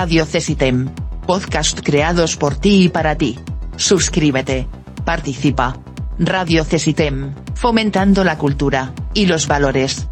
Radio 0.00 0.24
Cesitem. 0.24 0.88
Podcast 1.26 1.80
creados 1.80 2.36
por 2.36 2.54
ti 2.54 2.84
y 2.84 2.88
para 2.88 3.18
ti. 3.18 3.36
Suscríbete. 3.74 4.68
Participa. 5.04 5.76
Radio 6.20 6.62
Cesitem, 6.62 7.34
fomentando 7.56 8.22
la 8.22 8.38
cultura 8.38 8.92
y 9.12 9.26
los 9.26 9.48
valores. 9.48 10.06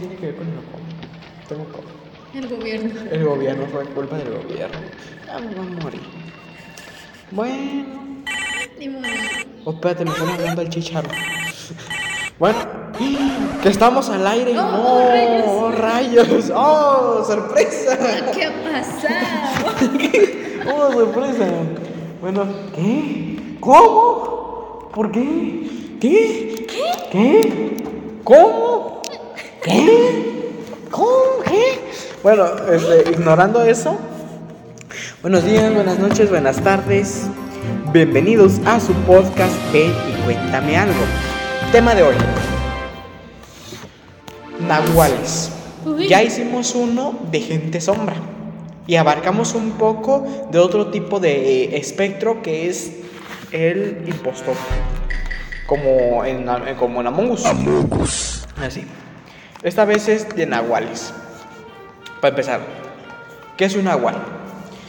Tiene 0.00 0.16
que 0.16 0.26
ver 0.26 0.36
con 0.36 0.46
el 0.48 0.54
loco? 1.58 1.80
El 2.34 2.48
gobierno. 2.48 3.00
El 3.10 3.24
gobierno 3.24 3.66
fue 3.66 3.84
culpa 3.86 4.16
del 4.16 4.30
gobierno. 4.30 4.78
Voy 5.26 5.78
a 5.78 5.82
morir. 5.82 6.00
Bueno. 7.32 8.24
Ni 8.78 8.88
modo. 8.88 9.04
Oh, 9.64 9.72
espérate, 9.72 10.04
me 10.04 10.10
están 10.12 10.28
hablando 10.28 10.62
el 10.62 10.68
chicharro. 10.70 11.08
Bueno, 12.38 12.58
que 13.62 13.68
estamos 13.68 14.08
al 14.08 14.26
aire 14.26 14.52
Oh, 14.52 14.62
no. 14.62 14.82
oh, 14.82 15.10
rayos. 15.10 15.44
Oh, 15.46 15.70
rayos. 15.72 16.52
Oh, 16.54 17.24
sorpresa. 17.26 17.98
¿Qué 18.32 18.44
ha 18.44 18.52
pasado? 18.62 19.76
Oh, 20.72 20.92
sorpresa. 20.92 21.46
Bueno, 22.20 22.44
¿qué? 22.74 23.56
¿Cómo? 23.60 24.88
¿Por 24.94 25.10
qué? 25.10 25.96
¿Qué? 26.00 26.66
¿Qué? 27.10 27.76
¿Cómo? 28.22 28.89
¿Qué? 29.62 30.64
¿Cómo? 30.90 31.42
¿Qué? 31.46 31.78
Bueno, 32.22 32.46
este, 32.72 33.10
ignorando 33.10 33.62
eso. 33.62 33.98
Buenos 35.20 35.44
días, 35.44 35.74
buenas 35.74 35.98
noches, 35.98 36.30
buenas 36.30 36.62
tardes. 36.62 37.26
Bienvenidos 37.92 38.58
a 38.64 38.80
su 38.80 38.94
podcast 39.04 39.52
Ven 39.70 39.92
y 40.08 40.22
Cuéntame 40.24 40.78
Algo. 40.78 41.02
Tema 41.72 41.94
de 41.94 42.04
hoy. 42.04 42.14
Nahuales. 44.66 45.52
Uy. 45.84 46.08
Ya 46.08 46.22
hicimos 46.22 46.74
uno 46.74 47.18
de 47.30 47.40
gente 47.40 47.82
sombra. 47.82 48.16
Y 48.86 48.96
abarcamos 48.96 49.54
un 49.54 49.72
poco 49.72 50.26
de 50.50 50.58
otro 50.58 50.86
tipo 50.86 51.20
de 51.20 51.64
eh, 51.64 51.76
espectro 51.76 52.40
que 52.40 52.70
es 52.70 52.92
el 53.52 54.04
impostor. 54.06 54.56
Como 55.66 56.24
en, 56.24 56.46
como 56.78 57.02
en 57.02 57.06
Among 57.08 57.32
Us. 57.32 57.44
Así. 58.56 58.86
Esta 59.62 59.84
vez 59.84 60.08
es 60.08 60.28
de 60.34 60.46
nahuales. 60.46 61.12
Para 62.20 62.30
empezar, 62.30 62.60
¿qué 63.56 63.66
es 63.66 63.74
un 63.76 63.84
nahual? 63.84 64.16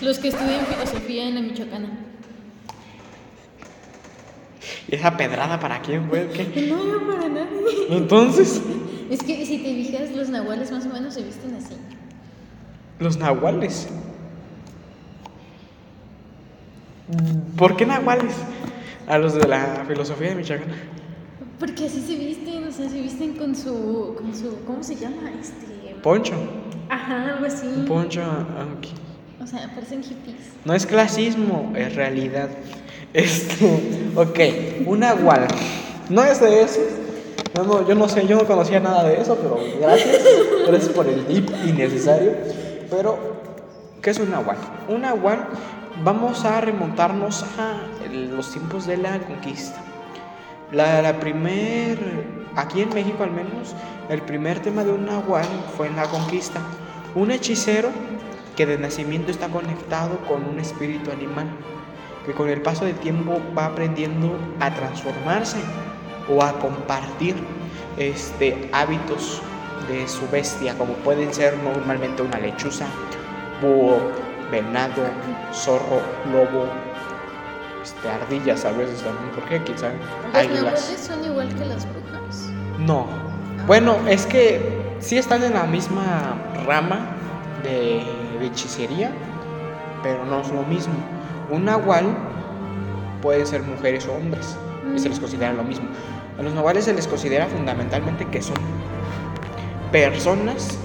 Los 0.02 0.18
que 0.20 0.30
estudian 0.30 0.66
filosofía 0.66 1.28
en 1.28 1.36
la 1.36 1.42
Michoacana. 1.42 1.90
¿Y 4.88 4.96
esa 4.96 5.16
pedrada 5.16 5.60
para 5.60 5.82
quién 5.82 6.10
fue? 6.10 6.28
¿Qué? 6.30 6.68
No, 6.70 6.84
no, 7.00 7.08
para 7.08 7.30
nadie. 7.30 7.88
Entonces, 7.90 8.62
Es 9.10 9.22
que 9.24 9.46
si 9.46 9.58
te 9.60 9.74
fijas, 9.76 10.12
los 10.12 10.30
nahuales 10.30 10.72
más 10.72 10.86
o 10.86 10.90
menos 10.90 11.14
se 11.14 11.22
visten 11.24 11.54
así. 11.56 11.76
los 13.00 13.18
nahuales. 13.18 13.88
¿Por 17.58 17.76
qué 17.76 17.86
nahuales? 17.86 18.34
A 19.08 19.18
los 19.18 19.34
de 19.34 19.46
la 19.48 19.84
filosofía 19.88 20.30
de 20.30 20.36
Michoacán. 20.36 20.68
Porque 21.62 21.86
así 21.86 22.02
se 22.02 22.16
visten, 22.16 22.68
o 22.68 22.72
sea, 22.72 22.90
se 22.90 23.00
visten 23.00 23.34
con 23.34 23.56
su. 23.56 24.16
Con 24.18 24.34
su 24.34 24.66
¿Cómo 24.66 24.82
se 24.82 24.96
llama? 24.96 25.30
Este. 25.40 25.94
Poncho. 26.02 26.34
Ajá, 26.90 27.36
algo 27.36 27.46
así. 27.46 27.68
Poncho. 27.88 28.24
ah. 28.24 28.66
O 29.40 29.46
sea, 29.46 29.72
parecen 29.76 30.04
hippies. 30.04 30.38
No 30.66 30.74
es 30.74 30.88
clasismo, 30.88 31.72
es 31.76 31.94
realidad. 31.96 32.50
Este, 33.14 34.12
ok, 34.16 34.88
un 34.88 35.02
nahual. 35.02 35.48
No 36.10 36.24
es 36.24 36.42
de 36.42 36.64
eso. 36.64 36.82
Yo 37.56 37.64
no, 37.64 37.88
yo 37.88 37.94
no 37.94 38.10
sé, 38.10 38.26
yo 38.26 38.38
no 38.38 38.46
conocía 38.46 38.80
nada 38.80 39.04
de 39.04 39.22
eso, 39.22 39.36
pero 39.36 39.60
gracias. 39.80 40.18
Gracias 40.68 40.90
por 40.94 41.08
el 41.08 41.26
tip 41.26 41.48
innecesario. 41.68 42.34
Pero, 42.90 43.20
¿qué 44.02 44.10
es 44.10 44.20
un 44.20 44.32
nahual? 44.32 44.58
Un 44.88 45.02
nahual, 45.02 45.48
vamos 46.04 46.44
a 46.44 46.60
remontarnos 46.60 47.44
a 47.60 47.82
los 48.12 48.52
tiempos 48.52 48.88
de 48.88 48.98
la 48.98 49.20
conquista. 49.20 49.91
La, 50.72 51.02
la 51.02 51.20
primer, 51.20 51.98
aquí 52.56 52.82
en 52.82 52.90
México 52.94 53.24
al 53.24 53.32
menos, 53.32 53.76
el 54.10 54.22
primer 54.22 54.60
tema 54.62 54.86
de 54.86 54.92
un 54.92 55.06
nahual 55.06 55.46
fue 55.76 55.88
en 55.88 55.98
la 55.98 56.04
conquista. 56.04 56.62
Un 57.14 57.30
hechicero 57.32 57.90
que 58.56 58.66
de 58.66 58.78
nacimiento 58.78 59.32
está 59.32 59.50
conectado 59.50 60.18
con 60.30 60.46
un 60.46 60.60
espíritu 60.60 61.12
animal, 61.12 61.48
que 62.26 62.32
con 62.32 62.48
el 62.48 62.62
paso 62.62 62.86
del 62.86 62.96
tiempo 62.96 63.42
va 63.58 63.66
aprendiendo 63.66 64.38
a 64.62 64.74
transformarse 64.74 65.58
o 66.30 66.42
a 66.42 66.58
compartir 66.60 67.36
este, 67.98 68.70
hábitos 68.72 69.42
de 69.90 70.08
su 70.08 70.26
bestia, 70.30 70.78
como 70.78 70.94
pueden 70.94 71.34
ser 71.34 71.58
normalmente 71.58 72.22
una 72.22 72.40
lechuza, 72.40 72.86
búho, 73.62 74.00
venado, 74.50 75.04
zorro, 75.54 76.02
lobo, 76.32 76.68
este, 77.84 78.10
ardillas 78.10 78.66
a 78.66 78.72
veces 78.72 79.02
también, 79.02 79.30
¿por 79.32 79.44
qué? 79.46 79.62
¿Quién 79.64 79.78
sabe? 79.78 79.96
Nahuales 80.34 81.00
son 81.00 81.24
igual 81.24 81.50
que 81.56 81.66
las 81.66 81.86
brujas. 81.86 82.50
No. 82.80 83.08
Bueno, 83.68 83.98
es 84.08 84.26
que 84.26 84.96
sí 85.00 85.18
están 85.18 85.44
en 85.44 85.54
la 85.54 85.64
misma 85.64 86.36
rama 86.66 87.16
de, 87.64 88.04
de 88.40 88.46
hechicería, 88.48 89.12
pero 90.04 90.26
no 90.26 90.42
es 90.42 90.50
lo 90.50 90.64
mismo. 90.64 90.94
Un 91.50 91.66
nahual 91.66 92.06
pueden 93.22 93.46
ser 93.46 93.62
mujeres 93.64 94.08
o 94.08 94.14
hombres 94.14 94.58
y 94.96 95.00
se 95.00 95.10
les 95.10 95.20
considera 95.20 95.54
lo 95.54 95.64
mismo. 95.64 95.88
A 96.40 96.42
los 96.42 96.54
nahuales 96.54 96.86
se 96.86 96.94
les 96.94 97.08
considera 97.08 97.48
fundamentalmente 97.48 98.26
que 98.26 98.42
son 98.42 98.56
personas 99.92 100.80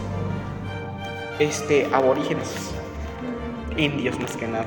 este, 1.39 1.89
aborígenes, 1.93 2.73
indios 3.77 4.19
más 4.19 4.37
que 4.37 4.49
nada. 4.49 4.67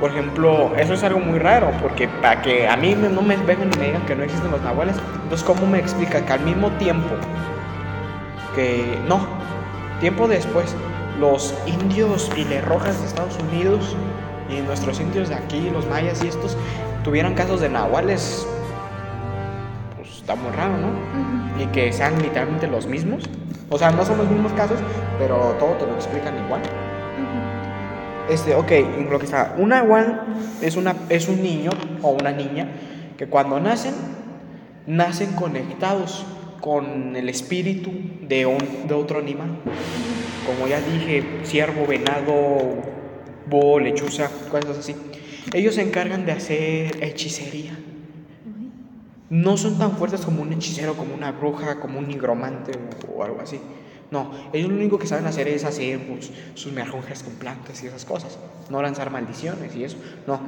Por 0.00 0.10
ejemplo, 0.10 0.74
eso 0.78 0.94
es 0.94 1.02
algo 1.04 1.20
muy 1.20 1.38
raro, 1.38 1.70
porque 1.82 2.08
para 2.08 2.40
que 2.40 2.66
a 2.66 2.74
mí 2.76 2.94
no 2.94 3.20
me 3.20 3.36
vengan 3.36 3.70
y 3.74 3.78
me 3.78 3.86
digan 3.86 4.06
que 4.06 4.16
no 4.16 4.22
existen 4.22 4.50
los 4.50 4.62
nahuales, 4.62 4.96
entonces 5.22 5.46
¿cómo 5.46 5.66
me 5.66 5.78
explica 5.78 6.24
que 6.24 6.32
al 6.32 6.40
mismo 6.40 6.70
tiempo 6.78 7.10
que, 8.56 8.98
no, 9.06 9.20
tiempo 10.00 10.26
después, 10.26 10.74
los 11.20 11.54
indios 11.66 12.30
rojas 12.66 12.98
de 12.98 13.06
Estados 13.06 13.36
Unidos 13.50 13.94
y 14.48 14.62
nuestros 14.62 15.00
indios 15.00 15.28
de 15.28 15.34
aquí, 15.34 15.68
los 15.70 15.86
mayas 15.86 16.24
y 16.24 16.28
estos, 16.28 16.56
tuvieran 17.04 17.34
casos 17.34 17.60
de 17.60 17.68
nahuales, 17.68 18.46
pues 19.96 20.16
está 20.16 20.34
muy 20.34 20.50
raro, 20.52 20.78
¿no? 20.78 21.62
Y 21.62 21.66
que 21.66 21.92
sean 21.92 22.20
literalmente 22.22 22.66
los 22.66 22.86
mismos. 22.86 23.24
O 23.68 23.78
sea, 23.78 23.90
no 23.90 24.04
son 24.04 24.16
los 24.18 24.28
mismos 24.28 24.52
casos, 24.54 24.78
pero 25.18 25.54
todo 25.58 25.72
te 25.74 25.86
lo 25.86 25.94
explican 25.94 26.34
igual. 26.46 26.62
Este, 28.30 28.54
ok, 28.54 28.70
lo 29.10 29.18
que 29.18 29.24
está. 29.24 29.56
Un 29.58 29.70
nahual 29.70 30.22
es, 30.62 30.76
una, 30.76 30.94
es 31.08 31.28
un 31.28 31.42
niño 31.42 31.72
o 32.00 32.10
una 32.10 32.30
niña 32.30 32.70
que 33.18 33.26
cuando 33.26 33.58
nacen, 33.58 33.92
nacen 34.86 35.32
conectados 35.32 36.24
con 36.60 37.16
el 37.16 37.28
espíritu 37.28 37.90
de, 38.22 38.46
un, 38.46 38.86
de 38.86 38.94
otro 38.94 39.18
animal. 39.18 39.48
Como 40.46 40.68
ya 40.68 40.80
dije, 40.80 41.40
ciervo, 41.44 41.86
venado, 41.88 42.76
búho, 43.48 43.80
lechuza, 43.80 44.30
cosas 44.48 44.78
así. 44.78 44.94
Ellos 45.52 45.74
se 45.74 45.82
encargan 45.82 46.24
de 46.24 46.32
hacer 46.32 47.02
hechicería. 47.02 47.76
No 49.28 49.56
son 49.56 49.76
tan 49.76 49.96
fuertes 49.96 50.20
como 50.20 50.42
un 50.42 50.52
hechicero, 50.52 50.94
como 50.94 51.14
una 51.14 51.32
bruja, 51.32 51.80
como 51.80 51.98
un 51.98 52.06
nigromante 52.06 52.72
o 53.12 53.24
algo 53.24 53.40
así. 53.40 53.60
No, 54.10 54.32
ellos 54.52 54.70
lo 54.70 54.76
único 54.76 54.98
que 54.98 55.06
saben 55.06 55.26
hacer 55.26 55.46
es 55.46 55.64
hacer 55.64 56.00
pues, 56.06 56.30
sus 56.54 56.72
merjonjas 56.72 57.22
con 57.22 57.34
plantas 57.34 57.82
y 57.82 57.86
esas 57.86 58.04
cosas. 58.04 58.38
No 58.68 58.82
lanzar 58.82 59.10
maldiciones 59.10 59.74
y 59.76 59.84
eso. 59.84 59.96
No, 60.26 60.40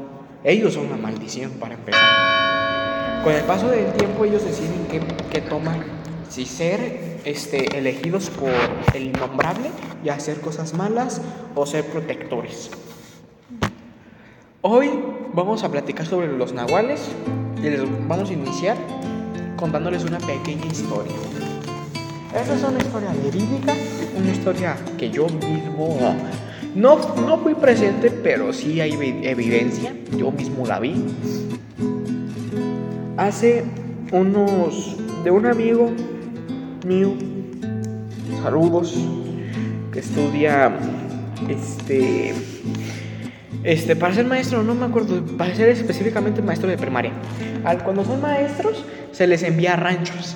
ellos 0.42 0.74
son 0.74 0.86
una 0.86 0.96
maldición 0.96 1.52
para 1.52 1.74
empezar. 1.74 3.22
Con 3.22 3.32
el 3.32 3.42
paso 3.42 3.68
del 3.68 3.92
tiempo 3.92 4.24
ellos 4.24 4.44
deciden 4.44 4.86
qué, 4.90 5.00
qué 5.30 5.40
toman. 5.42 5.80
Si 6.28 6.44
ser 6.44 7.20
este, 7.24 7.78
elegidos 7.78 8.30
por 8.30 8.50
el 8.94 9.06
innombrable 9.08 9.70
y 10.04 10.08
hacer 10.08 10.40
cosas 10.40 10.74
malas 10.74 11.20
o 11.54 11.64
ser 11.66 11.84
protectores. 11.84 12.70
Hoy 14.62 14.90
vamos 15.34 15.62
a 15.62 15.70
platicar 15.70 16.06
sobre 16.06 16.28
los 16.36 16.52
nahuales 16.52 17.08
y 17.58 17.62
les 17.62 17.82
vamos 18.08 18.30
a 18.30 18.32
iniciar 18.32 18.76
contándoles 19.56 20.04
una 20.04 20.18
pequeña 20.18 20.66
historia. 20.66 21.14
Esta 22.34 22.54
es 22.54 22.62
una 22.64 22.78
historia 22.78 23.10
verídica, 23.22 23.74
una 24.16 24.30
historia 24.30 24.76
que 24.96 25.10
yo 25.10 25.26
mismo 25.28 25.98
no, 26.74 26.98
no 27.26 27.38
fui 27.38 27.54
presente, 27.54 28.10
pero 28.10 28.52
sí 28.52 28.80
hay 28.80 28.92
evi- 28.92 29.20
evidencia, 29.24 29.92
yo 30.16 30.30
mismo 30.32 30.66
la 30.66 30.80
vi. 30.80 30.94
Hace 33.18 33.64
unos 34.12 34.96
de 35.24 35.30
un 35.30 35.46
amigo 35.46 35.90
mío, 36.86 37.12
saludos, 38.42 38.96
que 39.92 40.00
estudia 40.00 40.72
este 41.48 42.34
este, 43.64 43.94
para 43.94 44.12
ser 44.14 44.26
maestro, 44.26 44.62
no 44.64 44.74
me 44.74 44.86
acuerdo, 44.86 45.22
para 45.36 45.54
ser 45.54 45.68
específicamente 45.68 46.42
maestro 46.42 46.68
de 46.68 46.76
primaria. 46.78 47.12
Al, 47.64 47.84
cuando 47.84 48.04
son 48.04 48.20
maestros, 48.20 48.84
se 49.12 49.26
les 49.28 49.42
envía 49.44 49.76
ranchos, 49.76 50.34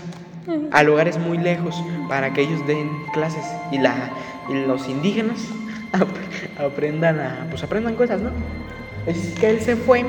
a 0.71 0.83
lugares 0.83 1.19
muy 1.19 1.39
lejos, 1.39 1.83
para 2.09 2.33
que 2.33 2.43
ellos 2.43 2.67
den 2.67 2.89
clases 3.13 3.45
y, 3.71 3.79
la, 3.79 4.11
y 4.49 4.55
los 4.67 4.89
indígenas 4.89 5.49
aprendan 6.59 7.21
a, 7.21 7.47
pues 7.51 7.63
aprendan 7.63 7.95
cosas, 7.95 8.21
¿no? 8.21 8.31
Es 9.07 9.35
que 9.39 9.51
él 9.51 9.61
se 9.61 9.77
fue 9.77 10.01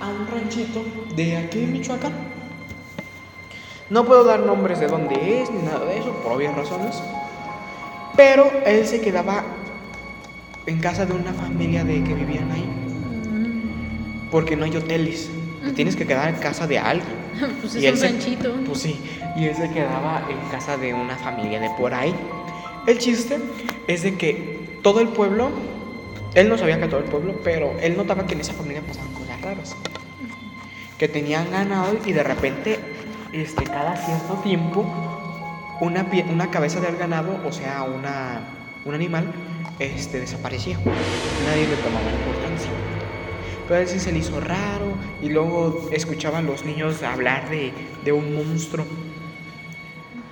a 0.00 0.08
un 0.08 0.26
ranchito 0.26 0.84
de 1.14 1.36
aquí 1.36 1.60
en 1.60 1.72
Michoacán. 1.72 2.12
No 3.90 4.04
puedo 4.04 4.24
dar 4.24 4.40
nombres 4.40 4.80
de 4.80 4.86
dónde 4.86 5.42
es 5.42 5.50
ni 5.50 5.62
nada 5.62 5.84
de 5.84 5.98
eso, 5.98 6.10
por 6.22 6.32
obvias 6.32 6.56
razones. 6.56 7.02
Pero 8.16 8.50
él 8.64 8.86
se 8.86 9.00
quedaba 9.00 9.44
en 10.66 10.78
casa 10.80 11.04
de 11.04 11.12
una 11.12 11.32
familia 11.32 11.84
de 11.84 12.02
que 12.02 12.14
vivían 12.14 12.50
ahí. 12.50 12.68
Porque 14.30 14.56
no 14.56 14.64
hay 14.64 14.76
hoteles. 14.76 15.30
Tienes 15.72 15.96
que 15.96 16.06
quedar 16.06 16.28
en 16.28 16.36
casa 16.36 16.66
de 16.66 16.78
alguien. 16.78 17.16
pues 17.60 17.74
es 17.74 17.94
un 17.94 18.00
ranchito. 18.00 18.54
Pues 18.66 18.78
sí. 18.80 19.00
Y 19.36 19.46
él 19.46 19.56
se 19.56 19.70
quedaba 19.70 20.26
en 20.28 20.38
casa 20.50 20.76
de 20.76 20.94
una 20.94 21.16
familia 21.16 21.60
de 21.60 21.70
por 21.70 21.94
ahí. 21.94 22.14
El 22.86 22.98
chiste 22.98 23.38
es 23.86 24.02
de 24.02 24.16
que 24.16 24.78
todo 24.82 25.00
el 25.00 25.08
pueblo, 25.08 25.50
él 26.34 26.48
no 26.48 26.58
sabía 26.58 26.78
que 26.78 26.86
todo 26.86 27.00
el 27.00 27.06
pueblo, 27.06 27.40
pero 27.42 27.74
él 27.80 27.96
notaba 27.96 28.26
que 28.26 28.34
en 28.34 28.40
esa 28.40 28.52
familia 28.52 28.82
pasaban 28.86 29.12
cosas 29.12 29.40
raras. 29.40 29.76
Que 30.98 31.08
tenían 31.08 31.50
ganado 31.50 31.96
y 32.04 32.12
de 32.12 32.22
repente, 32.22 32.78
este, 33.32 33.64
cada 33.64 33.96
cierto 33.96 34.34
tiempo, 34.44 34.84
una, 35.80 36.06
una 36.30 36.50
cabeza 36.50 36.80
del 36.80 36.96
ganado, 36.96 37.40
o 37.44 37.52
sea, 37.52 37.82
una, 37.82 38.42
un 38.84 38.94
animal, 38.94 39.32
este, 39.78 40.20
desaparecía. 40.20 40.76
Nadie 40.76 41.66
le 41.66 41.76
tomaba 41.76 42.10
importancia. 42.10 42.93
Pero 43.64 43.76
a 43.76 43.78
veces 43.80 44.02
se 44.02 44.12
le 44.12 44.18
hizo 44.18 44.40
raro 44.40 44.94
y 45.22 45.30
luego 45.30 45.88
escuchaban 45.92 46.46
los 46.46 46.64
niños 46.64 47.02
hablar 47.02 47.48
de, 47.48 47.72
de 48.04 48.12
un 48.12 48.34
monstruo. 48.34 48.84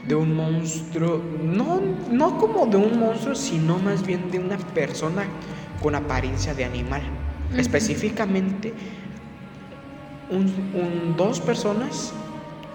De 0.06 0.14
un 0.14 0.34
monstruo, 0.34 1.22
no, 1.42 1.80
no 2.10 2.38
como 2.38 2.66
de 2.66 2.76
un 2.76 2.98
monstruo, 2.98 3.34
sino 3.34 3.78
más 3.78 4.04
bien 4.04 4.30
de 4.30 4.38
una 4.38 4.58
persona 4.58 5.24
con 5.80 5.94
apariencia 5.94 6.54
de 6.54 6.64
animal. 6.64 7.02
Específicamente, 7.56 8.72
un, 10.30 11.14
dos 11.16 11.40
personas, 11.40 12.12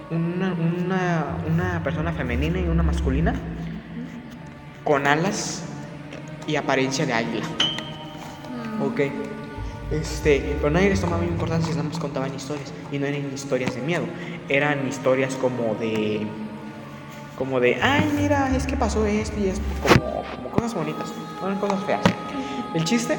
una, 0.09 0.53
una, 0.53 1.37
una 1.51 1.83
persona 1.83 2.13
femenina 2.13 2.59
y 2.59 2.67
una 2.67 2.83
masculina, 2.83 3.33
con 4.83 5.05
alas 5.05 5.63
y 6.47 6.55
apariencia 6.55 7.05
de 7.05 7.13
águila. 7.13 7.45
Mm. 8.79 8.81
Ok. 8.83 9.01
Este, 9.91 10.57
pero 10.57 10.69
nadie 10.69 10.89
les 10.89 10.99
tomaba 10.99 11.23
importancia, 11.23 11.71
nada 11.71 11.83
más 11.83 11.99
contaban 11.99 12.33
historias. 12.35 12.73
Y 12.91 12.99
no 12.99 13.05
eran 13.05 13.31
historias 13.33 13.75
de 13.75 13.81
miedo, 13.81 14.05
eran 14.49 14.87
historias 14.87 15.35
como 15.35 15.75
de. 15.75 16.27
Como 17.37 17.59
de, 17.59 17.79
ay, 17.81 18.11
mira, 18.19 18.53
es 18.55 18.65
que 18.65 18.75
pasó 18.75 19.05
esto 19.05 19.39
y 19.39 19.47
esto. 19.47 19.63
Como, 19.87 20.23
como 20.35 20.49
cosas 20.49 20.73
bonitas, 20.73 21.13
no 21.39 21.47
eran 21.47 21.59
cosas 21.59 21.83
feas. 21.85 22.01
El 22.73 22.83
chiste 22.83 23.15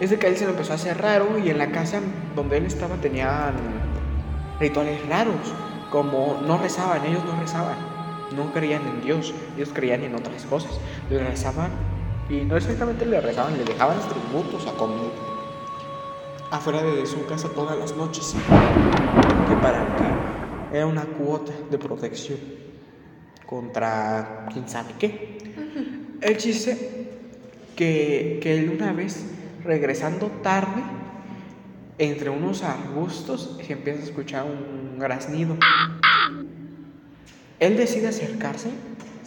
es 0.00 0.10
de 0.10 0.18
que 0.18 0.26
él 0.26 0.36
se 0.36 0.44
lo 0.44 0.50
empezó 0.50 0.72
a 0.72 0.74
hacer 0.74 1.00
raro 1.00 1.38
y 1.38 1.50
en 1.50 1.58
la 1.58 1.70
casa 1.70 2.00
donde 2.34 2.58
él 2.58 2.66
estaba 2.66 2.96
tenían 2.96 3.54
rituales 4.58 5.06
raros. 5.08 5.54
Como 5.90 6.40
no 6.46 6.58
rezaban, 6.58 7.04
ellos 7.06 7.24
no 7.24 7.40
rezaban. 7.40 7.76
No 8.36 8.52
creían 8.52 8.82
en 8.86 9.02
Dios, 9.02 9.32
ellos 9.56 9.70
creían 9.72 10.02
en 10.02 10.16
otras 10.16 10.44
cosas. 10.44 10.72
Ellos 11.08 11.22
rezaban 11.22 11.70
y 12.28 12.42
no 12.42 12.56
exactamente 12.56 13.06
le 13.06 13.20
rezaban, 13.20 13.56
le 13.56 13.64
dejaban 13.64 13.98
tributos 14.00 14.66
a 14.66 14.72
comer 14.72 15.29
afuera 16.50 16.82
de 16.82 17.06
su 17.06 17.26
casa 17.26 17.48
todas 17.48 17.78
las 17.78 17.96
noches. 17.96 18.34
Que 19.48 19.56
para 19.56 19.86
que 19.96 20.76
era 20.76 20.86
una 20.86 21.04
cuota 21.04 21.52
de 21.70 21.78
protección 21.78 22.38
contra 23.46 24.46
quién 24.52 24.68
sabe 24.68 24.94
qué. 24.98 25.38
El 26.20 26.36
chiste 26.36 27.08
que, 27.76 28.38
que 28.42 28.58
él 28.58 28.70
una 28.70 28.92
vez, 28.92 29.24
regresando 29.64 30.26
tarde, 30.42 30.82
entre 31.98 32.30
unos 32.30 32.62
arbustos, 32.62 33.58
se 33.64 33.72
empieza 33.72 34.00
a 34.00 34.04
escuchar 34.04 34.44
un 34.44 34.98
graznido. 34.98 35.56
Él 37.58 37.76
decide 37.76 38.08
acercarse 38.08 38.70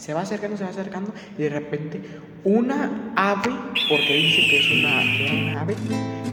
se 0.03 0.13
va 0.13 0.19
acercando, 0.19 0.57
se 0.57 0.65
va 0.65 0.69
acercando 0.69 1.13
y 1.37 1.43
de 1.43 1.49
repente 1.49 2.01
una 2.43 3.13
ave, 3.15 3.51
porque 3.87 4.13
dice 4.13 4.41
que 4.49 4.59
es 4.59 4.71
una, 4.71 5.61
ave, 5.61 5.75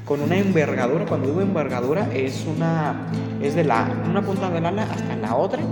con 0.04 0.20
una 0.22 0.36
envergadura, 0.36 1.06
cuando 1.06 1.28
digo 1.28 1.40
envergadura 1.40 2.08
es 2.12 2.44
una, 2.46 3.06
es 3.40 3.54
de 3.54 3.62
la, 3.62 3.88
una 4.10 4.22
punta 4.22 4.50
del 4.50 4.66
ala 4.66 4.82
hasta 4.82 5.14
la 5.14 5.36
otra. 5.36 5.62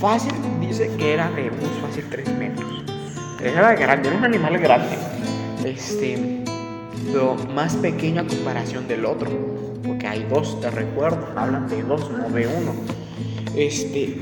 Fácil, 0.00 0.32
dice 0.60 0.90
que 0.98 1.14
era 1.14 1.30
de 1.30 1.42
unos 1.42 1.78
fácil 1.80 2.06
3 2.10 2.38
metros. 2.38 2.84
Era 3.40 3.74
grande, 3.76 4.08
era 4.08 4.18
un 4.18 4.24
animal 4.24 4.58
grande. 4.58 4.96
Este, 5.64 6.42
pero 7.12 7.36
más 7.54 7.76
pequeño 7.76 8.22
a 8.22 8.26
comparación 8.26 8.88
del 8.88 9.04
otro. 9.04 9.30
Porque 9.86 10.08
hay 10.08 10.26
dos, 10.28 10.60
te 10.60 10.70
recuerdo, 10.72 11.28
hablan 11.36 11.68
de 11.68 11.84
dos, 11.84 12.10
no 12.10 12.28
de 12.30 12.48
uno. 12.48 12.74
Este, 13.54 14.18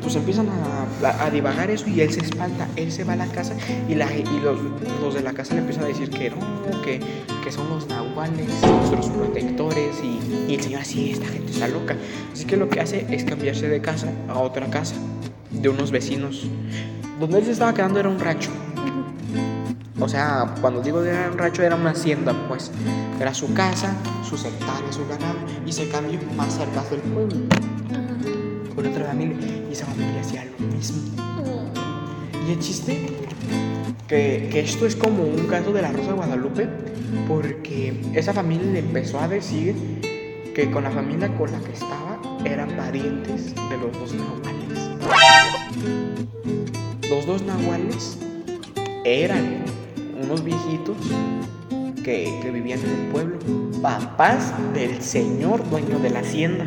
pues 0.00 0.16
empiezan 0.16 0.48
a, 0.48 1.24
a, 1.24 1.30
divagar 1.30 1.70
eso 1.70 1.88
y 1.88 2.00
él 2.00 2.12
se 2.12 2.20
espanta, 2.20 2.68
él 2.76 2.90
se 2.92 3.04
va 3.04 3.14
a 3.14 3.16
la 3.16 3.26
casa 3.26 3.54
y, 3.88 3.94
la, 3.94 4.12
y 4.14 4.24
los, 4.42 4.58
los, 5.00 5.14
de 5.14 5.22
la 5.22 5.32
casa 5.32 5.54
le 5.54 5.60
empiezan 5.60 5.84
a 5.84 5.88
decir 5.88 6.10
que 6.10 6.30
no, 6.30 6.82
que, 6.82 7.00
que 7.42 7.52
son 7.52 7.68
los 7.68 7.86
nahuales, 7.88 8.48
nuestros 8.62 9.08
protectores 9.10 9.96
y, 10.02 10.50
y 10.50 10.54
el 10.54 10.62
señor 10.62 10.82
así, 10.82 11.12
esta 11.12 11.26
gente 11.26 11.52
está 11.52 11.68
loca. 11.68 11.96
Así 12.32 12.44
que 12.44 12.56
lo 12.56 12.68
que 12.68 12.80
hace 12.80 13.06
es 13.10 13.24
cambiarse 13.24 13.68
de 13.68 13.80
casa 13.80 14.08
a 14.28 14.38
otra 14.38 14.66
casa 14.70 14.94
de 15.50 15.68
unos 15.68 15.90
vecinos. 15.90 16.46
Donde 17.20 17.38
él 17.38 17.44
se 17.44 17.52
estaba 17.52 17.72
quedando 17.74 18.00
era 18.00 18.08
un 18.08 18.18
rancho. 18.18 18.50
O 20.00 20.08
sea, 20.08 20.54
cuando 20.60 20.80
digo 20.82 21.04
era 21.04 21.30
un 21.30 21.38
rancho 21.38 21.62
era 21.62 21.76
una 21.76 21.90
hacienda, 21.90 22.34
pues. 22.48 22.70
Era 23.20 23.32
su 23.32 23.52
casa, 23.54 23.94
sus 24.28 24.44
hectáreas, 24.44 24.96
su 24.96 25.06
ganado 25.06 25.38
y 25.64 25.72
se 25.72 25.88
cambió 25.88 26.18
más 26.36 26.54
cerca 26.54 26.82
del 26.90 27.00
pueblo 27.02 27.36
con 28.74 28.86
otra 28.86 29.04
familia 29.04 29.36
y 29.68 29.72
esa 29.72 29.86
familia 29.86 30.20
hacía 30.20 30.44
lo 30.44 30.66
mismo. 30.66 31.02
Y 32.46 32.52
el 32.52 32.58
chiste, 32.58 33.06
que, 34.08 34.48
que, 34.50 34.60
esto 34.60 34.86
es 34.86 34.96
como 34.96 35.22
un 35.22 35.46
caso 35.46 35.72
de 35.72 35.82
la 35.82 35.92
Rosa 35.92 36.08
de 36.08 36.14
Guadalupe, 36.14 36.68
porque 37.28 38.00
esa 38.14 38.32
familia 38.32 38.66
le 38.72 38.78
empezó 38.80 39.20
a 39.20 39.28
decir 39.28 39.74
que 40.54 40.70
con 40.70 40.84
la 40.84 40.90
familia 40.90 41.34
con 41.36 41.50
la 41.52 41.60
que 41.60 41.72
estaba 41.72 42.20
eran 42.44 42.70
parientes 42.76 43.54
de 43.54 43.76
los 43.78 43.92
dos 43.92 44.14
nahuales. 44.14 44.90
Los 47.08 47.26
dos 47.26 47.42
nahuales 47.42 48.18
eran 49.04 49.64
unos 50.22 50.42
viejitos 50.42 50.96
que, 52.02 52.38
que 52.42 52.50
vivían 52.50 52.80
en 52.80 52.90
el 52.90 53.06
pueblo, 53.12 53.38
papás 53.80 54.52
del 54.74 55.00
señor 55.00 55.68
dueño 55.70 55.98
de 56.00 56.10
la 56.10 56.20
hacienda 56.20 56.66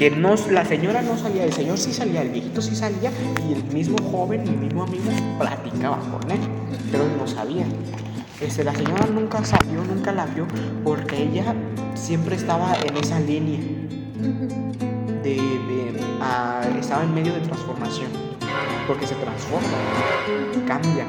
que 0.00 0.10
no, 0.10 0.34
la 0.50 0.64
señora 0.64 1.02
no 1.02 1.18
salía, 1.18 1.44
el 1.44 1.52
señor 1.52 1.76
sí 1.76 1.92
salía, 1.92 2.22
el 2.22 2.30
viejito 2.30 2.62
sí 2.62 2.74
salía 2.74 3.12
y 3.46 3.52
el 3.52 3.62
mismo 3.64 3.98
joven, 4.10 4.48
el 4.48 4.56
mismo 4.56 4.84
amigo 4.84 5.10
platicaba 5.38 5.98
con 5.98 6.30
él, 6.30 6.40
pero 6.90 7.04
él 7.04 7.10
no 7.18 7.26
sabía. 7.26 7.66
Este, 8.40 8.64
la 8.64 8.74
señora 8.74 9.04
nunca 9.12 9.44
salió, 9.44 9.84
nunca 9.84 10.10
la 10.12 10.24
vio 10.24 10.46
porque 10.84 11.24
ella 11.24 11.54
siempre 11.92 12.36
estaba 12.36 12.78
en 12.82 12.96
esa 12.96 13.20
línea 13.20 13.60
de, 15.22 15.36
estaba 16.80 17.02
en 17.02 17.14
medio 17.14 17.34
de 17.34 17.40
transformación 17.40 18.08
porque 18.86 19.06
se 19.06 19.16
transforma, 19.16 19.68
cambia. 20.66 21.04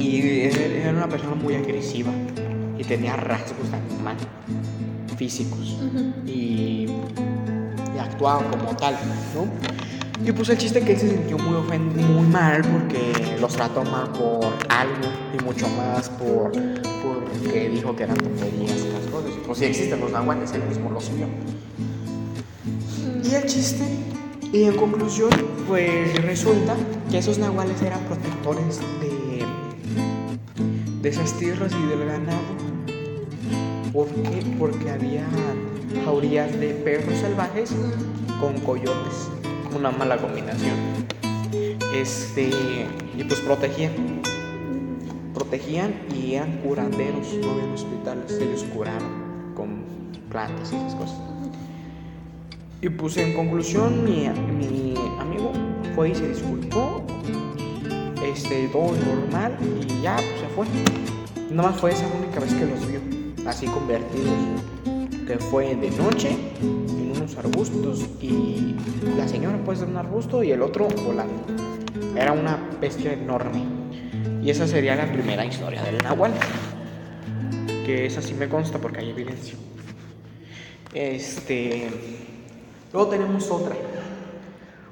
Y 0.00 0.40
era 0.40 0.90
una 0.90 1.08
persona 1.10 1.34
muy 1.34 1.54
agresiva 1.54 2.12
y 2.78 2.84
tenía 2.84 3.14
rasgos 3.16 3.70
de 3.70 5.16
físicos. 5.16 5.78
Y 6.26 6.86
actuaba 7.98 8.42
como 8.50 8.76
tal, 8.76 8.94
¿no? 9.34 9.48
Y 10.26 10.32
pues 10.32 10.48
el 10.48 10.58
chiste 10.58 10.80
que 10.80 10.92
él 10.92 10.98
se 10.98 11.10
sintió 11.10 11.36
muy 11.38 11.54
ofendido, 11.56 12.08
muy 12.08 12.26
mal 12.26 12.62
porque 12.62 13.36
los 13.40 13.54
trató 13.54 13.82
mal 13.84 14.10
por 14.12 14.54
algo 14.68 15.08
y 15.38 15.42
mucho 15.42 15.68
más 15.70 16.08
por 16.08 16.52
porque 16.52 17.68
dijo 17.68 17.94
que 17.94 18.04
eran 18.04 18.16
tonterías 18.16 18.80
las 18.86 19.06
cosas. 19.10 19.32
Pues 19.46 19.58
si 19.58 19.64
existen 19.66 20.00
los 20.00 20.12
nahuales, 20.12 20.52
él 20.52 20.62
mismo 20.68 20.90
lo 20.90 21.00
subió. 21.00 21.26
Y 23.22 23.34
el 23.34 23.44
chiste, 23.46 23.84
y 24.52 24.64
en 24.64 24.76
conclusión, 24.76 25.30
pues 25.68 26.22
resulta 26.22 26.74
que 27.10 27.18
esos 27.18 27.38
nahuales 27.38 27.82
eran 27.82 28.00
protectores 28.04 28.80
de, 29.00 29.44
de 31.02 31.08
esas 31.08 31.32
tierras 31.38 31.72
y 31.72 31.86
del 31.88 32.06
ganado. 32.06 32.54
¿Por 33.92 34.08
qué? 34.08 34.42
Porque 34.58 34.90
había 34.90 35.26
jaurías 36.04 36.58
de 36.58 36.70
perros 36.74 37.18
salvajes 37.18 37.70
con 38.40 38.58
coyotes. 38.60 39.28
Una 39.76 39.90
mala 39.90 40.16
combinación. 40.16 40.74
Este, 41.94 42.50
y 43.16 43.24
pues 43.24 43.40
protegían. 43.40 43.92
Protegían 45.32 45.94
y 46.14 46.34
eran 46.34 46.58
curanderos, 46.58 47.34
no 47.42 47.52
había 47.52 47.72
hospitales, 47.74 48.38
ellos 48.40 48.64
curaron 48.72 49.52
con 49.54 49.84
plantas 50.30 50.72
y 50.72 50.76
esas 50.76 50.94
cosas. 50.94 51.18
Y 52.80 52.88
pues 52.88 53.16
en 53.16 53.34
conclusión, 53.34 54.04
mi, 54.04 54.28
mi 54.28 54.94
amigo 55.18 55.52
fue 55.94 56.10
y 56.10 56.14
se 56.14 56.28
disculpó. 56.28 57.04
Este, 58.24 58.68
todo 58.68 58.92
normal 58.92 59.56
y 59.80 60.02
ya, 60.02 60.16
pues 60.16 60.40
se 60.40 60.48
fue. 60.54 60.66
Nada 61.50 61.70
más 61.70 61.80
fue 61.80 61.92
esa 61.92 62.06
única 62.06 62.40
vez 62.40 62.52
que 62.54 62.66
los 62.66 62.86
vio, 62.88 63.00
así 63.48 63.66
convertidos. 63.66 64.28
Que 65.26 65.38
fue 65.38 65.74
de 65.74 65.90
noche, 65.90 66.36
en 66.60 67.12
unos 67.16 67.36
arbustos, 67.36 68.06
y 68.20 68.74
la 69.16 69.26
señora 69.26 69.58
pues 69.64 69.80
en 69.80 69.90
un 69.90 69.96
arbusto 69.96 70.42
y 70.42 70.52
el 70.52 70.60
otro 70.60 70.86
volando. 71.06 71.44
Era 72.16 72.32
una 72.32 72.58
bestia 72.80 73.12
enorme. 73.12 73.64
Y 74.42 74.50
esa 74.50 74.66
sería 74.66 74.94
la 74.94 75.10
primera 75.10 75.44
historia 75.44 75.82
del 75.82 75.98
Nahual. 75.98 76.32
Que 77.86 78.06
esa 78.06 78.20
sí 78.20 78.34
me 78.34 78.48
consta 78.48 78.78
porque 78.78 79.00
hay 79.00 79.10
evidencia. 79.10 79.54
Este. 80.92 81.88
Luego 82.92 83.08
tenemos 83.08 83.50
otra. 83.50 83.74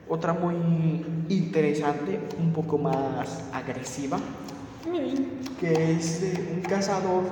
Otra 0.09 0.33
muy 0.33 0.55
interesante, 1.29 2.19
un 2.39 2.53
poco 2.53 2.79
más 2.79 3.45
agresiva. 3.53 4.19
Que 5.61 5.93
es 5.93 6.21
de 6.21 6.55
un 6.55 6.63
cazador 6.63 7.25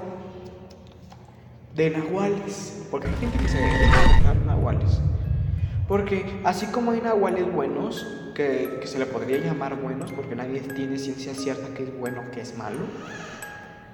de 1.74 1.90
nahuales. 1.90 2.86
Porque 2.90 3.08
hay 3.08 3.14
gente 3.16 3.38
que 3.38 3.48
se 3.48 3.58
dedica 3.58 4.30
a 4.30 4.34
nahuales. 4.46 5.00
Porque 5.88 6.40
así 6.44 6.66
como 6.66 6.92
hay 6.92 7.00
nahuales 7.00 7.52
buenos, 7.52 8.06
que, 8.34 8.78
que, 8.80 8.86
se 8.86 8.98
le 8.98 9.06
podría 9.06 9.38
llamar 9.38 9.80
buenos, 9.80 10.12
porque 10.12 10.36
nadie 10.36 10.60
tiene 10.60 10.98
ciencia 10.98 11.34
cierta 11.34 11.74
que 11.74 11.84
es 11.84 11.98
bueno 11.98 12.22
que 12.32 12.40
es 12.40 12.56
malo. 12.56 12.80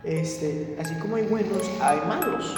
Este, 0.04 0.76
así 0.80 0.95
como 0.97 1.16
hay 1.16 1.26
buenos, 1.26 1.68
hay 1.80 1.99
malos. 2.06 2.56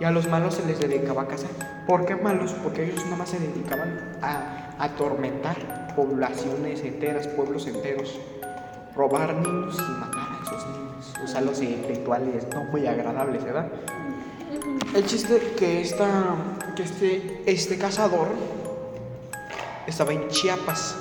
Y 0.00 0.04
a 0.04 0.10
los 0.10 0.28
malos 0.28 0.54
se 0.54 0.66
les 0.66 0.80
dedicaba 0.80 1.22
a 1.22 1.26
cazar. 1.28 1.50
¿Por 1.86 2.06
qué 2.06 2.16
malos? 2.16 2.52
Porque 2.62 2.84
ellos 2.84 3.04
nada 3.04 3.16
más 3.16 3.28
se 3.28 3.38
dedicaban 3.38 4.18
a 4.22 4.74
atormentar 4.78 5.92
poblaciones 5.94 6.82
enteras, 6.82 7.28
pueblos 7.28 7.66
enteros, 7.66 8.18
robar 8.96 9.34
niños 9.34 9.76
y 9.78 9.92
matar 9.92 10.28
a 10.32 10.42
esos 10.42 10.66
niños, 10.66 11.14
usarlos 11.22 11.60
en 11.60 11.86
rituales 11.86 12.46
no 12.54 12.64
muy 12.64 12.86
agradables, 12.86 13.44
¿verdad? 13.44 13.68
El 14.94 15.06
chiste 15.06 15.54
que 15.58 15.80
esta, 15.80 16.34
que 16.76 16.82
este, 16.82 17.42
este 17.46 17.78
cazador 17.78 18.28
estaba 19.86 20.12
en 20.12 20.28
Chiapas. 20.28 20.96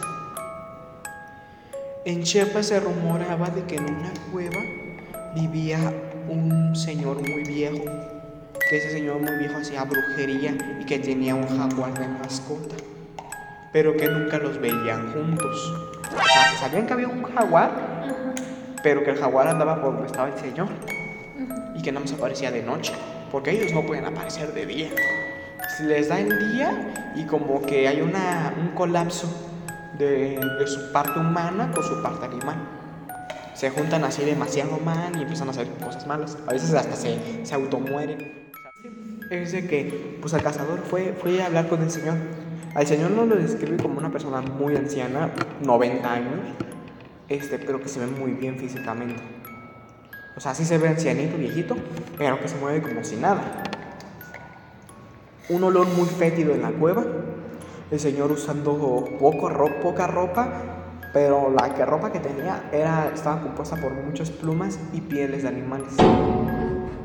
En 2.05 2.23
Chiapas 2.23 2.67
se 2.67 2.79
rumoraba 2.79 3.49
de 3.49 3.65
que 3.65 3.75
en 3.75 3.83
una 3.83 4.13
cueva 4.31 4.61
vivía 5.35 5.77
un 6.29 6.73
señor 6.73 7.17
muy 7.17 7.43
viejo, 7.43 7.83
que 8.69 8.77
ese 8.77 8.91
señor 8.91 9.19
muy 9.19 9.35
viejo 9.39 9.57
hacía 9.57 9.83
brujería 9.83 10.55
y 10.79 10.85
que 10.85 10.97
tenía 10.97 11.35
un 11.35 11.47
jaguar 11.47 11.93
de 11.99 12.07
mascota, 12.07 12.77
pero 13.73 13.97
que 13.97 14.07
nunca 14.07 14.37
los 14.37 14.57
veían 14.61 15.11
juntos. 15.11 15.73
O 16.13 16.33
sea, 16.33 16.57
sabían 16.57 16.87
que 16.87 16.93
había 16.93 17.09
un 17.09 17.23
jaguar, 17.23 18.05
pero 18.83 19.03
que 19.03 19.09
el 19.09 19.17
jaguar 19.17 19.49
andaba 19.49 19.81
por 19.81 19.91
donde 19.95 20.07
estaba 20.07 20.29
el 20.29 20.39
señor 20.39 20.69
y 21.75 21.81
que 21.81 21.91
no 21.91 22.07
se 22.07 22.15
aparecía 22.15 22.51
de 22.51 22.63
noche, 22.63 22.93
porque 23.31 23.51
ellos 23.51 23.71
no 23.73 23.85
pueden 23.85 24.05
aparecer 24.05 24.53
de 24.53 24.65
día 24.65 24.89
se 25.77 25.83
les 25.83 26.09
da 26.09 26.19
el 26.19 26.53
día 26.53 27.11
y 27.15 27.23
como 27.25 27.61
que 27.61 27.87
hay 27.87 28.01
una, 28.01 28.53
un 28.59 28.69
colapso 28.69 29.27
de, 29.97 30.39
de, 30.59 30.67
su 30.67 30.91
parte 30.91 31.19
humana 31.19 31.71
con 31.71 31.83
su 31.83 32.01
parte 32.01 32.25
animal. 32.25 32.57
Se 33.53 33.69
juntan 33.69 34.03
así 34.03 34.23
demasiado 34.23 34.77
mal 34.83 35.15
y 35.15 35.21
empiezan 35.21 35.47
a 35.47 35.51
hacer 35.51 35.67
cosas 35.83 36.07
malas. 36.07 36.37
A 36.47 36.53
veces 36.53 36.73
hasta 36.73 36.95
se, 36.95 37.45
se 37.45 37.53
automueren. 37.53 38.49
Es 39.29 39.51
de 39.51 39.67
que 39.67 40.17
pues 40.19 40.33
el 40.33 40.41
cazador 40.41 40.79
fue, 40.79 41.13
fue 41.21 41.41
a 41.41 41.45
hablar 41.45 41.67
con 41.67 41.81
el 41.81 41.91
señor. 41.91 42.15
Al 42.75 42.87
señor 42.87 43.11
no 43.11 43.25
lo 43.25 43.35
describe 43.35 43.77
como 43.77 43.99
una 43.99 44.11
persona 44.11 44.41
muy 44.41 44.75
anciana, 44.75 45.29
90 45.61 46.11
años, 46.11 46.39
este, 47.27 47.59
pero 47.59 47.81
que 47.81 47.89
se 47.89 47.99
ve 47.99 48.07
muy 48.07 48.31
bien 48.31 48.57
físicamente. 48.57 49.40
O 50.35 50.39
sea, 50.39 50.55
sí 50.55 50.65
se 50.65 50.77
ve 50.77 50.87
ancianito, 50.87 51.37
viejito, 51.37 51.75
pero 52.17 52.39
que 52.39 52.47
se 52.47 52.57
mueve 52.57 52.81
como 52.81 53.03
si 53.03 53.15
nada 53.15 53.63
un 55.51 55.63
olor 55.63 55.87
muy 55.87 56.07
fétido 56.07 56.53
en 56.53 56.61
la 56.61 56.71
cueva, 56.71 57.03
el 57.89 57.99
señor 57.99 58.31
usando 58.31 59.05
poco, 59.19 59.51
poca 59.81 60.07
ropa, 60.07 60.49
pero 61.13 61.51
la 61.51 61.73
que 61.73 61.85
ropa 61.85 62.11
que 62.11 62.19
tenía 62.19 62.69
era, 62.71 63.11
estaba 63.13 63.41
compuesta 63.41 63.75
por 63.75 63.91
muchas 63.91 64.29
plumas 64.31 64.79
y 64.93 65.01
pieles 65.01 65.43
de 65.43 65.49
animales. 65.49 65.93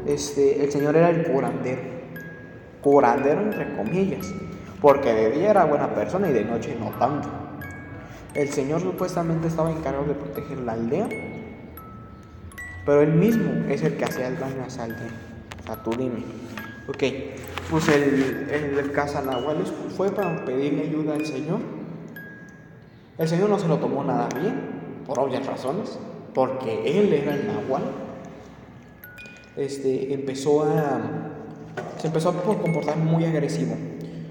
Este, 0.07 0.63
el 0.63 0.71
señor 0.71 0.97
era 0.97 1.11
el 1.11 1.25
curandero, 1.25 1.83
curandero 2.83 3.41
entre 3.41 3.77
comillas, 3.77 4.33
porque 4.81 5.13
de 5.13 5.31
día 5.33 5.51
era 5.51 5.65
buena 5.65 5.93
persona 5.93 6.31
y 6.31 6.33
de 6.33 6.45
noche 6.45 6.77
no 6.79 6.91
tanto. 6.99 7.29
El 8.35 8.51
señor 8.51 8.81
supuestamente 8.81 9.49
estaba 9.49 9.73
encargado 9.73 10.05
de 10.05 10.15
proteger 10.15 10.59
la 10.59 10.73
aldea, 10.75 11.09
pero 12.87 13.03
él 13.03 13.13
mismo 13.13 13.69
es 13.69 13.83
el 13.83 13.97
que 13.97 14.05
hacía 14.05 14.29
el 14.29 14.39
daño 14.39 14.63
a 14.63 14.83
aldea. 14.83 15.11
O 15.61 15.67
sea, 15.67 15.83
tú 15.83 15.91
dime. 15.91 16.23
Ok, 16.89 17.03
pues 17.69 17.89
el, 17.89 18.49
el 18.49 18.93
Casanahuales 18.93 19.73
fue 19.97 20.13
para 20.13 20.45
pedirle 20.45 20.85
ayuda 20.85 21.15
al 21.15 21.27
Señor. 21.27 21.59
El 23.19 23.27
Señor 23.27 23.51
no 23.51 23.59
se 23.59 23.67
lo 23.67 23.79
tomó 23.79 24.05
nada 24.05 24.29
bien, 24.41 24.55
por 25.05 25.19
obvias 25.19 25.45
razones, 25.45 25.99
porque 26.33 27.01
él 27.01 27.13
era 27.13 27.35
el 27.35 27.47
Nahual. 27.49 27.83
Este, 29.57 30.15
empezó 30.15 30.63
a. 30.63 31.01
Se 31.99 32.07
empezó 32.07 32.29
a 32.29 32.43
comportar 32.43 32.99
muy 32.99 33.25
agresivo. 33.25 33.75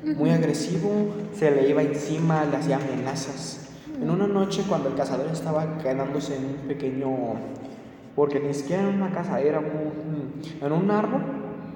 Muy 0.04 0.30
agresivo, 0.30 1.14
se 1.38 1.50
le 1.50 1.68
iba 1.68 1.82
encima, 1.82 2.46
le 2.46 2.58
hacía 2.58 2.78
amenazas. 2.78 3.72
En 4.00 4.10
una 4.10 4.28
noche, 4.28 4.64
cuando 4.70 4.90
el 4.90 4.96
cazador 4.96 5.28
estaba 5.32 5.80
quedándose 5.80 6.38
en 6.38 6.46
un 6.46 6.68
pequeño. 6.68 7.64
Porque 8.15 8.39
ni 8.39 8.53
siquiera 8.53 8.84
en 8.84 8.95
una 8.95 9.12
casa, 9.12 9.39
era 9.41 9.60
un, 9.60 10.41
en 10.62 10.72
un 10.72 10.89
árbol, 10.91 11.22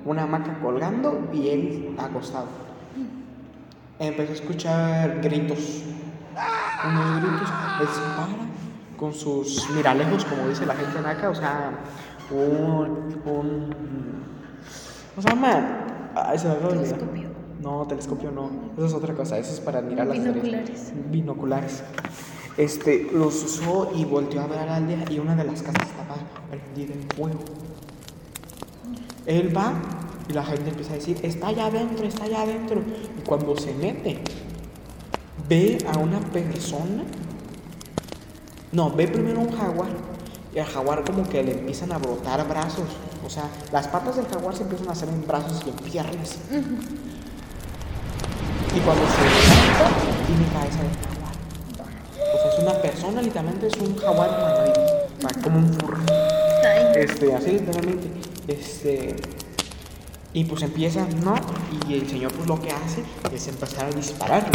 una 0.05 0.23
hamaca 0.23 0.59
colgando 0.59 1.29
y 1.33 1.49
él 1.49 1.95
acostado. 1.97 2.47
Empezó 3.99 4.31
a 4.31 4.35
escuchar 4.35 5.19
gritos, 5.21 5.83
unos 6.87 7.21
gritos, 7.21 7.49
él 7.81 7.87
se 7.87 8.01
para 8.01 8.49
con 8.97 9.13
sus 9.13 9.69
miralejos, 9.71 10.25
como 10.25 10.47
dice 10.49 10.65
la 10.65 10.75
gente 10.75 10.99
en 10.99 11.05
acá, 11.05 11.29
o 11.29 11.35
sea, 11.35 11.71
un, 12.31 13.21
un 13.25 13.69
¿cómo 15.15 15.21
se 15.21 15.29
llama? 15.29 15.87
Me. 16.13 16.69
Telescopio. 16.69 17.29
No, 17.61 17.85
telescopio 17.87 18.31
no, 18.31 18.49
eso 18.77 18.85
es 18.85 18.93
otra 18.93 19.13
cosa, 19.13 19.37
eso 19.37 19.53
es 19.53 19.59
para 19.59 19.81
mirar 19.81 20.07
las. 20.07 20.17
Binoculares. 20.17 20.93
Binoculares. 21.09 21.83
Este, 22.59 23.07
los 23.13 23.41
usó 23.41 23.89
y 23.95 24.03
volteó 24.03 24.41
a 24.41 24.47
ver 24.47 24.59
a 24.59 24.65
la 24.65 24.75
aldea 24.75 25.05
y 25.09 25.17
una 25.17 25.33
de 25.33 25.45
las 25.45 25.61
casas 25.61 25.87
estaba 25.87 26.17
prendida 26.49 26.93
en 26.93 27.07
fuego. 27.15 27.39
Él 29.25 29.55
va 29.55 29.75
y 30.27 30.33
la 30.33 30.43
gente 30.43 30.69
empieza 30.69 30.91
a 30.91 30.95
decir, 30.95 31.17
está 31.23 31.47
allá 31.47 31.67
adentro, 31.67 32.05
está 32.05 32.25
allá 32.25 32.41
adentro. 32.41 32.81
Y 33.17 33.21
cuando 33.25 33.55
se 33.55 33.73
mete, 33.75 34.19
ve 35.47 35.77
a 35.87 35.99
una 35.99 36.19
persona. 36.19 37.05
No, 38.73 38.91
ve 38.91 39.07
primero 39.07 39.39
un 39.39 39.55
jaguar. 39.55 39.91
Y 40.53 40.59
al 40.59 40.65
jaguar 40.65 41.05
como 41.05 41.29
que 41.29 41.41
le 41.41 41.53
empiezan 41.53 41.93
a 41.93 41.97
brotar 41.97 42.45
brazos. 42.45 42.89
O 43.25 43.29
sea, 43.29 43.45
las 43.71 43.87
patas 43.87 44.17
del 44.17 44.27
jaguar 44.27 44.53
se 44.53 44.63
empiezan 44.63 44.89
a 44.89 44.91
hacer 44.91 45.07
en 45.07 45.25
brazos 45.25 45.63
y 45.65 45.69
en 45.69 45.75
piernas. 45.77 46.39
Y 48.75 48.79
cuando 48.81 49.05
se 49.05 49.21
levanta, 49.23 49.91
tiene 50.27 50.45
cabeza 50.51 50.83
de 50.83 50.89
jaguar. 50.89 51.18
Una 52.61 52.73
persona, 52.81 53.21
literalmente 53.21 53.67
es 53.67 53.77
un 53.77 53.95
jaguar 53.95 54.29
humanoide. 54.29 55.07
O 55.17 55.21
sea, 55.21 55.41
como 55.41 55.59
un 55.59 55.73
furro. 55.73 55.97
Este, 56.95 57.33
así 57.33 57.51
literalmente. 57.51 58.07
Este. 58.47 59.15
Y 60.33 60.43
pues 60.43 60.61
empieza, 60.61 61.07
¿no? 61.23 61.35
Y 61.87 61.95
el 61.95 62.07
señor 62.07 62.31
pues 62.33 62.47
lo 62.47 62.59
que 62.61 62.69
hace 62.71 63.03
es 63.33 63.47
empezar 63.47 63.85
a 63.85 63.89
disparar. 63.89 64.45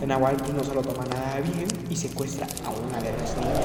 El 0.00 0.08
Nahual 0.08 0.36
pues 0.36 0.52
no 0.54 0.64
se 0.64 0.74
lo 0.74 0.82
toma 0.82 1.04
nada 1.04 1.40
bien 1.40 1.68
y 1.88 1.96
secuestra 1.96 2.46
a 2.64 2.70
una 2.70 3.00
de 3.00 3.12
las 3.12 3.36
niñas. 3.36 3.60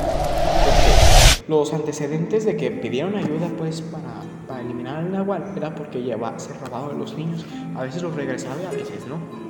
Porque 0.66 1.46
los 1.48 1.74
antecedentes 1.74 2.46
de 2.46 2.58
que 2.58 2.72
pidieron 2.72 3.16
ayuda 3.16 3.50
pues 3.58 3.82
para, 3.82 4.22
para 4.48 4.62
eliminar 4.62 4.98
al 4.98 5.12
Nahual 5.12 5.54
era 5.56 5.74
porque 5.74 6.04
lleva, 6.04 6.38
se 6.38 6.54
robaba 6.54 6.90
a 6.92 6.94
los 6.94 7.18
niños. 7.18 7.46
A 7.76 7.84
veces 7.84 8.04
los 8.04 8.14
regresaba 8.14 8.56
y 8.62 8.66
a 8.66 8.72
veces 8.72 9.08
no. 9.08 9.45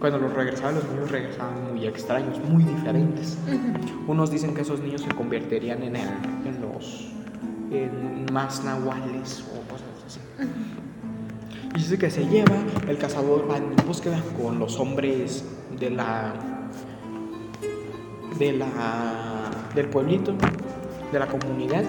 Cuando 0.00 0.18
los 0.18 0.32
regresaba 0.32 0.72
los 0.72 0.88
niños 0.90 1.10
regresaban 1.10 1.72
muy 1.72 1.86
extraños, 1.86 2.38
muy 2.48 2.62
diferentes. 2.64 3.38
Unos 4.06 4.30
dicen 4.30 4.54
que 4.54 4.62
esos 4.62 4.80
niños 4.80 5.00
se 5.00 5.08
convertirían 5.08 5.82
en, 5.82 5.96
el, 5.96 6.08
en 6.44 6.60
los 6.60 7.12
en 7.70 8.26
más 8.32 8.64
nahuales 8.64 9.44
o 9.52 9.72
cosas 9.72 9.88
así. 10.06 10.20
Y 11.74 11.78
dice 11.78 11.98
que 11.98 12.10
se 12.10 12.26
lleva, 12.26 12.56
el 12.88 12.98
cazador 12.98 13.50
va 13.50 13.56
en 13.56 13.74
búsqueda 13.86 14.22
con 14.40 14.58
los 14.58 14.78
hombres 14.78 15.44
de 15.78 15.90
la. 15.90 16.34
de 18.38 18.52
la. 18.52 19.50
del 19.74 19.88
pueblito, 19.88 20.34
de 21.12 21.18
la 21.18 21.26
comunidad, 21.26 21.84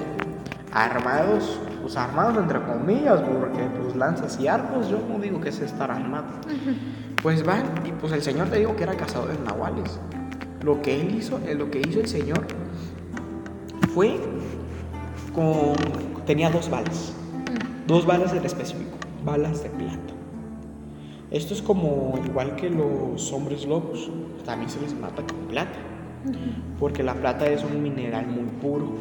armados, 0.74 1.60
pues 1.82 1.96
armados 1.96 2.38
entre 2.38 2.62
comillas, 2.62 3.22
porque 3.22 3.64
pues 3.82 3.96
lanzas 3.96 4.40
y 4.40 4.48
arcos, 4.48 4.90
yo 4.90 5.00
no 5.10 5.20
digo 5.20 5.40
que 5.40 5.50
es 5.50 5.60
estar 5.60 5.90
armado. 5.90 6.28
Pues 7.22 7.44
van, 7.44 7.64
y 7.86 7.92
pues 7.92 8.14
el 8.14 8.22
señor 8.22 8.50
te 8.50 8.60
digo 8.60 8.76
que 8.76 8.84
era 8.84 8.96
cazador 8.96 9.36
de 9.36 9.44
nahuales. 9.44 10.00
Lo 10.64 10.82
que 10.82 11.00
él 11.00 11.16
hizo, 11.16 11.40
eh, 11.48 11.56
lo 11.56 11.72
que 11.72 11.80
hizo 11.80 12.00
el 12.00 12.08
señor 12.08 12.46
fue 13.94 14.20
con. 15.34 15.74
tenía 16.26 16.50
dos 16.50 16.70
balas. 16.70 17.14
Dos 17.88 18.06
balas 18.06 18.34
en 18.34 18.46
específico, 18.46 18.98
balas 19.24 19.64
de 19.64 19.70
plata. 19.70 20.14
Esto 21.32 21.54
es 21.54 21.62
como 21.62 22.20
igual 22.26 22.56
que 22.56 22.70
los 22.70 23.32
hombres 23.34 23.66
lobos, 23.66 24.10
también 24.46 24.70
se 24.70 24.80
les 24.82 24.94
mata 24.94 25.24
con 25.24 25.48
plata. 25.48 25.80
Porque 26.80 27.04
la 27.04 27.16
plata 27.16 27.48
es 27.48 27.64
un 27.64 27.82
mineral 27.82 28.28
muy 28.28 28.46
puro, 28.62 28.92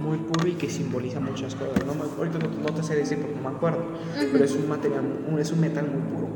muy 0.00 0.18
puro 0.18 0.48
y 0.48 0.52
que 0.52 0.68
simboliza 0.70 1.20
muchas 1.20 1.54
cosas. 1.54 1.84
No 1.86 1.92
ahorita 2.18 2.38
no, 2.38 2.48
no 2.62 2.74
te 2.74 2.82
sé 2.82 2.96
decir 2.96 3.18
porque 3.18 3.34
no 3.36 3.50
me 3.50 3.56
acuerdo, 3.56 3.84
pero 4.32 4.44
es 4.44 4.52
un 4.54 4.68
material, 4.68 5.02
un- 5.30 5.38
es 5.38 5.50
un 5.52 5.60
metal 5.60 5.86
muy 5.90 6.02
puro. 6.12 6.28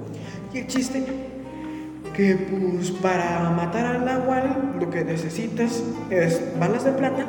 Y 0.55 0.59
el 0.59 0.67
chiste 0.67 1.05
que 2.17 2.35
pues 2.37 2.91
para 2.93 3.51
matar 3.51 3.87
al 3.87 4.05
nahual 4.05 4.77
lo 4.81 4.91
que 4.91 5.05
necesitas 5.05 5.83
es 6.11 6.41
balas 6.59 6.85
de 6.85 6.93
plata, 6.93 7.27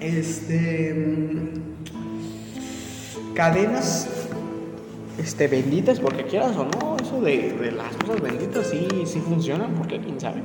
este 0.00 0.94
mm, 0.94 1.48
cadenas 3.34 4.08
este 5.18 5.48
benditas 5.48 5.98
porque 6.00 6.24
quieras 6.24 6.56
o 6.56 6.64
no 6.64 6.96
eso 7.02 7.20
de, 7.20 7.52
de 7.52 7.72
las 7.72 7.94
cosas 7.96 8.20
benditas 8.20 8.68
sí 8.68 8.86
sí 9.04 9.20
funcionan 9.20 9.74
porque 9.74 9.98
quién 10.00 10.20
sabe 10.20 10.42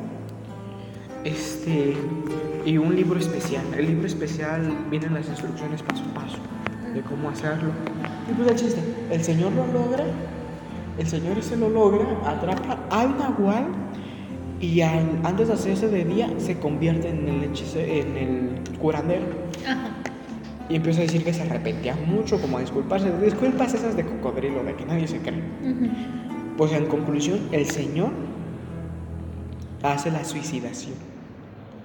este 1.23 1.95
y 2.65 2.77
un 2.77 2.95
libro 2.95 3.19
especial 3.19 3.63
el 3.77 3.87
libro 3.87 4.07
especial 4.07 4.61
vienen 4.89 5.13
las 5.13 5.27
instrucciones 5.27 5.81
paso 5.83 6.03
a 6.11 6.13
paso 6.13 6.37
de 6.93 7.01
cómo 7.01 7.29
hacerlo 7.29 7.69
y 8.29 8.33
pues 8.33 8.49
el 8.49 8.55
chiste 8.55 8.81
el 9.11 9.23
señor 9.23 9.51
lo 9.53 9.65
logra 9.67 10.05
el 10.97 11.07
señor 11.07 11.37
ese 11.37 11.55
lo 11.57 11.69
logra 11.69 12.05
atrapa 12.25 12.79
al 12.89 13.17
nahual 13.17 13.65
y 14.59 14.81
al- 14.81 15.19
antes 15.23 15.47
de 15.49 15.53
hacerse 15.55 15.87
de 15.89 16.05
día 16.05 16.29
se 16.37 16.57
convierte 16.59 17.09
en 17.09 17.27
el 17.27 17.43
hechice- 17.51 17.99
en 18.01 18.17
el 18.17 18.77
curandero 18.79 19.25
Ajá. 19.67 19.89
y 20.69 20.75
empieza 20.77 20.99
a 20.99 21.03
decir 21.03 21.23
que 21.25 21.33
se 21.33 21.41
arrepentía 21.41 21.95
mucho, 22.07 22.39
como 22.39 22.57
a 22.57 22.61
disculparse. 22.61 23.11
Disculpas 23.19 23.73
esas 23.73 23.97
de 23.97 24.05
cocodrilo, 24.05 24.63
de 24.63 24.73
que 24.75 24.85
nadie 24.85 25.05
se 25.07 25.17
cree. 25.17 25.43
Pues 26.57 26.71
en 26.71 26.85
conclusión, 26.85 27.39
el 27.51 27.65
señor 27.65 28.11
hace 29.81 30.11
la 30.11 30.23
suicidación. 30.23 30.95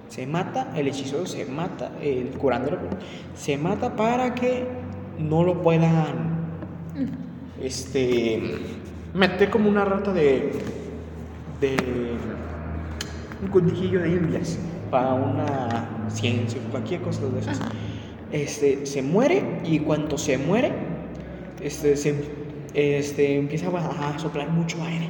Se 0.09 0.25
mata, 0.25 0.73
el 0.75 0.87
hechicero 0.87 1.25
se 1.25 1.45
mata, 1.45 1.91
el 2.01 2.29
curandero 2.29 2.79
se 3.35 3.57
mata 3.57 3.95
para 3.95 4.35
que 4.35 4.67
no 5.19 5.43
lo 5.43 5.61
puedan 5.61 6.39
este 7.61 8.41
meter 9.13 9.49
como 9.49 9.69
una 9.69 9.85
rata 9.85 10.11
de 10.13 10.51
de 11.61 11.75
un 13.41 13.47
conejillo 13.49 14.01
de 14.01 14.09
indias 14.09 14.57
para 14.89 15.13
una 15.13 16.09
ciencia 16.09 16.59
cualquier 16.71 17.01
cosa 17.01 17.21
de 17.27 17.39
esas. 17.39 17.59
Este 18.31 18.85
se 18.85 19.01
muere 19.01 19.43
y 19.63 19.79
cuando 19.79 20.17
se 20.17 20.37
muere 20.37 20.71
este 21.61 21.95
se 21.97 22.15
este 22.73 23.37
empieza 23.37 23.67
a, 23.67 24.09
a 24.09 24.19
soplar 24.19 24.49
mucho 24.49 24.81
aire, 24.83 25.09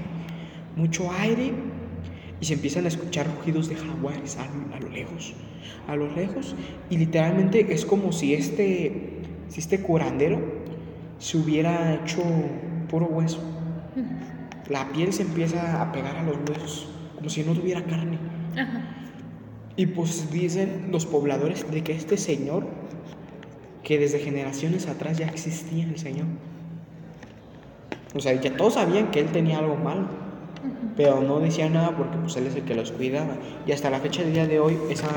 mucho 0.76 1.10
aire 1.20 1.54
y 2.42 2.46
se 2.46 2.54
empiezan 2.54 2.86
a 2.86 2.88
escuchar 2.88 3.28
rugidos 3.28 3.70
de 3.70 3.76
jaguares 3.76 4.38
a, 4.38 4.44
a 4.76 4.80
lo 4.80 4.90
lejos, 4.90 5.34
a 5.88 5.96
lo 5.96 6.14
lejos 6.16 6.56
y 6.90 6.98
literalmente 6.98 7.74
es 7.74 7.86
como 7.86 8.12
si 8.12 8.34
este 8.34 9.20
si 9.50 9.60
este 9.60 9.82
curandero 9.82 10.40
se 11.18 11.38
hubiera 11.38 11.96
hecho 11.96 12.22
puro 12.90 13.08
hueso. 13.08 13.42
La 14.70 14.88
piel 14.90 15.12
se 15.12 15.24
empieza 15.24 15.82
a 15.82 15.92
pegar 15.92 16.16
a 16.16 16.24
los 16.24 16.38
huesos, 16.48 16.88
como 17.16 17.30
si 17.30 17.44
no 17.44 17.54
tuviera 17.54 17.84
carne. 17.84 18.18
Ajá. 18.56 18.84
Y 19.76 19.88
pues 19.88 20.32
dicen 20.32 20.90
los 20.92 21.06
pobladores 21.06 21.70
de 21.72 21.84
que 21.84 21.94
este 21.94 22.18
señor, 22.18 22.68
que 23.84 23.98
desde 23.98 24.20
generaciones 24.20 24.88
atrás 24.88 25.18
ya 25.18 25.28
existía 25.28 25.86
el 25.86 25.98
señor. 25.98 26.28
O 28.14 28.20
sea, 28.20 28.40
ya 28.40 28.56
todos 28.56 28.76
sabían 28.76 29.10
que 29.12 29.22
él 29.22 29.28
tenía 29.28 29.60
algo 29.60 29.76
malo, 29.76 30.08
pero 30.96 31.22
no 31.22 31.40
decía 31.40 31.70
nada 31.70 31.96
porque 31.96 32.18
pues 32.18 32.36
él 32.38 32.48
es 32.48 32.56
el 32.56 32.64
que 32.64 32.76
los 32.76 32.92
cuidaba. 32.92 33.36
Y 33.66 33.72
hasta 33.72 33.90
la 33.90 34.00
fecha 34.00 34.22
del 34.22 34.34
día 34.34 34.48
de 34.48 34.60
hoy 34.60 34.78
esa, 34.90 35.08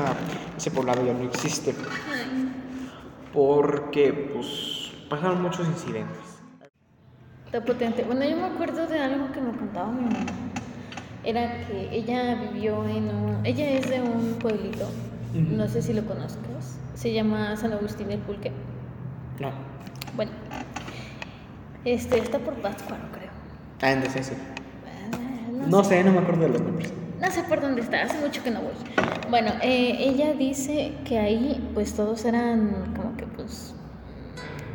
ese 0.57 0.71
poblado 0.71 1.05
ya 1.05 1.13
no 1.13 1.23
existe. 1.23 1.73
Porque 3.33 4.31
pues 4.33 4.91
pasaron 5.09 5.41
muchos 5.41 5.67
incidentes. 5.67 6.17
Está 7.45 7.63
potente. 7.63 8.03
Bueno, 8.03 8.25
yo 8.25 8.35
me 8.35 8.45
acuerdo 8.45 8.87
de 8.87 8.99
algo 8.99 9.31
que 9.31 9.41
me 9.41 9.51
contaba 9.51 9.91
mi 9.91 10.03
mamá. 10.03 10.25
Era 11.23 11.65
que 11.67 11.89
ella 11.91 12.35
vivió 12.35 12.85
en 12.87 13.09
un... 13.09 13.45
Ella 13.45 13.71
es 13.71 13.89
de 13.89 14.01
un 14.01 14.37
pueblito. 14.39 14.89
No 15.33 15.67
sé 15.67 15.81
si 15.81 15.93
lo 15.93 16.05
conozcas. 16.05 16.77
Se 16.95 17.13
llama 17.13 17.55
San 17.55 17.73
Agustín 17.73 18.07
del 18.07 18.19
Pulque. 18.19 18.51
No. 19.39 19.51
Bueno. 20.15 20.31
Este, 21.85 22.19
está 22.19 22.39
por 22.39 22.53
Pátzcuaro, 22.55 23.03
creo. 23.11 23.29
Ah, 23.81 23.91
entonces 23.91 24.27
sí. 24.27 24.35
No 25.67 25.83
sé, 25.83 26.03
no 26.03 26.11
me 26.11 26.19
acuerdo 26.19 26.43
de 26.43 26.49
los 26.49 26.61
nombres. 26.61 26.93
No 27.19 27.31
sé 27.31 27.43
por 27.43 27.61
dónde 27.61 27.81
está, 27.81 28.03
hace 28.03 28.19
mucho 28.19 28.43
que 28.43 28.51
no 28.51 28.61
voy. 28.61 28.73
Bueno, 29.29 29.51
eh, 29.61 29.95
ella 29.99 30.33
dice 30.33 30.93
que 31.05 31.17
ahí 31.19 31.69
pues 31.73 31.93
todos 31.93 32.25
eran 32.25 32.93
como 32.95 33.15
que 33.15 33.25
pues 33.27 33.73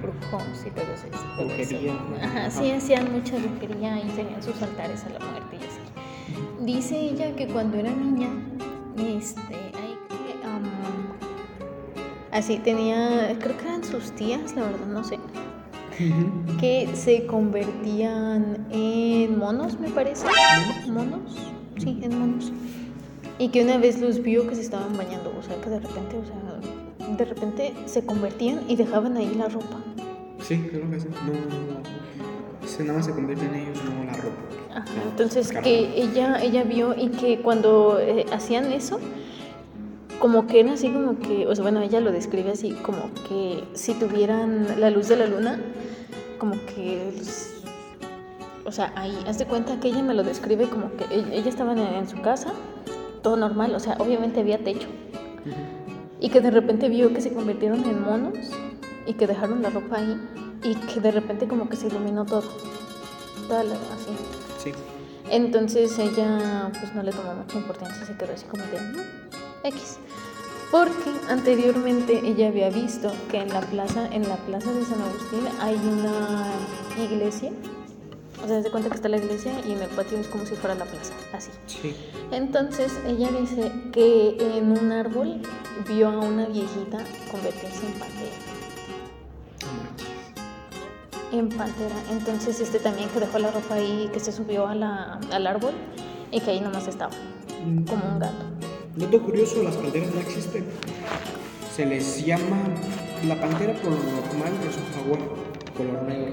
brujos 0.00 0.64
y 0.66 0.70
todo 0.70 0.86
eso. 0.94 1.06
Brujería. 1.36 1.92
Ajá, 2.22 2.50
sí, 2.50 2.70
hacían 2.70 3.12
mucha 3.12 3.36
brujería 3.36 3.98
y 3.98 4.08
tenían 4.10 4.42
sus 4.42 4.60
altares 4.62 5.04
a 5.04 5.10
la 5.10 5.18
muerte 5.18 5.56
y 5.56 5.64
así. 5.64 6.64
Dice 6.64 6.98
ella 6.98 7.34
que 7.36 7.46
cuando 7.46 7.76
era 7.76 7.90
niña, 7.90 8.28
este, 8.96 9.54
ahí 9.54 9.98
que, 10.08 10.46
am, 10.46 10.64
así 12.32 12.58
tenía, 12.58 13.36
creo 13.38 13.56
que 13.56 13.64
eran 13.64 13.84
sus 13.84 14.12
tías, 14.12 14.54
la 14.54 14.62
verdad, 14.64 14.86
no 14.86 15.04
sé, 15.04 15.18
que 16.60 16.88
se 16.94 17.26
convertían 17.26 18.66
en 18.70 19.38
monos, 19.38 19.78
me 19.80 19.88
parece. 19.88 20.26
¿Monos? 20.88 21.36
Sí, 21.78 21.98
en 22.02 22.18
monos. 22.18 22.52
Y 23.38 23.48
que 23.48 23.62
una 23.62 23.78
vez 23.78 24.00
los 24.00 24.22
vio 24.22 24.48
que 24.48 24.54
se 24.54 24.62
estaban 24.62 24.96
bañando, 24.96 25.32
o 25.38 25.42
sea, 25.42 25.60
que 25.60 25.70
de 25.70 25.80
repente, 25.80 26.16
o 26.16 26.24
sea, 26.24 27.16
de 27.16 27.24
repente 27.24 27.74
se 27.86 28.04
convertían 28.04 28.62
y 28.68 28.76
dejaban 28.76 29.16
ahí 29.16 29.32
la 29.36 29.48
ropa. 29.48 29.78
Sí, 30.42 30.58
creo 30.70 30.90
que 30.90 31.00
sí. 31.00 31.08
No, 31.26 31.32
no, 31.32 31.40
no. 31.40 32.68
Se 32.68 32.82
nada 32.82 32.98
más 32.98 33.06
se 33.06 33.12
convierte 33.12 33.44
en 33.46 33.54
ellos, 33.54 33.78
no 33.84 34.04
la 34.04 34.12
ropa. 34.12 34.36
Ajá, 34.74 35.02
entonces 35.10 35.50
que 35.52 36.00
ella, 36.00 36.42
ella 36.42 36.62
vio 36.64 36.94
y 36.96 37.08
que 37.08 37.40
cuando 37.40 37.98
eh, 38.00 38.26
hacían 38.32 38.72
eso, 38.72 39.00
como 40.20 40.46
que 40.46 40.60
era 40.60 40.72
así 40.72 40.90
como 40.90 41.18
que, 41.18 41.46
o 41.46 41.54
sea, 41.54 41.62
bueno, 41.62 41.80
ella 41.80 42.00
lo 42.00 42.10
describe 42.12 42.50
así, 42.50 42.72
como 42.82 43.10
que 43.28 43.64
si 43.74 43.94
tuvieran 43.94 44.80
la 44.80 44.90
luz 44.90 45.08
de 45.08 45.16
la 45.16 45.26
luna, 45.26 45.60
como 46.38 46.54
que, 46.66 47.12
o 48.64 48.72
sea, 48.72 48.92
ahí, 48.96 49.16
haz 49.26 49.38
de 49.38 49.46
cuenta 49.46 49.78
que 49.80 49.88
ella 49.88 50.02
me 50.02 50.14
lo 50.14 50.22
describe 50.24 50.68
como 50.68 50.90
que 50.96 51.04
ella, 51.14 51.28
ella 51.32 51.48
estaba 51.48 51.72
en, 51.72 51.78
en 51.78 52.08
su 52.08 52.20
casa, 52.20 52.52
todo 53.22 53.36
normal, 53.36 53.74
o 53.74 53.80
sea, 53.80 53.96
obviamente 53.98 54.40
había 54.40 54.58
techo, 54.62 54.88
y 56.20 56.28
que 56.30 56.40
de 56.40 56.50
repente 56.50 56.88
vio 56.88 57.12
que 57.14 57.20
se 57.20 57.32
convirtieron 57.32 57.84
en 57.84 58.02
monos 58.02 58.50
y 59.06 59.14
que 59.14 59.26
dejaron 59.26 59.62
la 59.62 59.70
ropa 59.70 59.98
ahí 59.98 60.20
y 60.64 60.74
que 60.74 61.00
de 61.00 61.12
repente 61.12 61.46
como 61.46 61.68
que 61.68 61.76
se 61.76 61.86
iluminó 61.86 62.26
todo, 62.26 62.42
toda 63.46 63.62
la, 63.62 63.74
así. 63.74 64.10
Sí. 64.62 64.72
Entonces 65.30 65.96
ella 65.98 66.70
pues 66.80 66.92
no 66.94 67.02
le 67.02 67.12
tomó 67.12 67.34
mucha 67.34 67.56
importancia, 67.56 68.04
se 68.04 68.16
quedó 68.16 68.32
así 68.34 68.44
como 68.46 68.64
de 68.64 68.80
"Mm, 68.80 68.96
X. 69.64 69.98
Porque 70.70 71.10
anteriormente 71.28 72.20
ella 72.24 72.48
había 72.48 72.68
visto 72.68 73.10
que 73.30 73.38
en 73.38 73.48
la 73.48 73.60
plaza, 73.62 74.06
en 74.12 74.28
la 74.28 74.36
plaza 74.36 74.70
de 74.72 74.84
San 74.84 75.00
Agustín 75.00 75.48
hay 75.60 75.74
una 75.76 76.52
iglesia. 77.02 77.52
O 78.44 78.46
sea, 78.46 78.62
se 78.62 78.70
cuenta 78.70 78.88
que 78.90 78.94
está 78.96 79.08
la 79.08 79.16
iglesia 79.16 79.52
y 79.66 79.72
en 79.72 79.82
el 79.82 79.88
patio 79.88 80.18
es 80.18 80.28
como 80.28 80.44
si 80.46 80.54
fuera 80.54 80.74
la 80.76 80.84
plaza, 80.84 81.12
así. 81.32 81.50
Sí. 81.66 81.96
Entonces 82.30 82.92
ella 83.06 83.30
dice 83.32 83.72
que 83.92 84.36
en 84.58 84.70
un 84.78 84.92
árbol 84.92 85.40
vio 85.88 86.08
a 86.08 86.18
una 86.18 86.46
viejita 86.46 86.98
convertirse 87.30 87.86
en 87.86 87.92
pantera. 87.94 88.36
En 91.32 91.48
pantera. 91.48 91.96
Entonces 92.10 92.60
este 92.60 92.78
también 92.78 93.08
que 93.08 93.20
dejó 93.20 93.38
la 93.38 93.50
ropa 93.50 93.74
ahí, 93.74 94.08
que 94.12 94.20
se 94.20 94.32
subió 94.32 94.66
a 94.68 94.74
la- 94.74 95.18
al 95.32 95.46
árbol 95.46 95.72
y 96.30 96.40
que 96.40 96.50
ahí 96.52 96.60
nomás 96.60 96.86
estaba, 96.86 97.12
como 97.86 98.04
un 98.12 98.18
gato. 98.18 98.44
Dato 98.98 99.22
curioso, 99.22 99.62
las 99.62 99.76
panteras 99.76 100.08
no 100.14 100.20
existen. 100.20 100.64
Se 101.74 101.86
les 101.86 102.24
llama. 102.24 102.58
La 103.26 103.40
pantera 103.40 103.72
por 103.74 103.90
lo 103.92 103.98
normal 103.98 104.52
es 104.68 104.76
un 104.76 104.94
jaguar, 104.94 105.20
color 105.76 106.02
negro. 106.04 106.32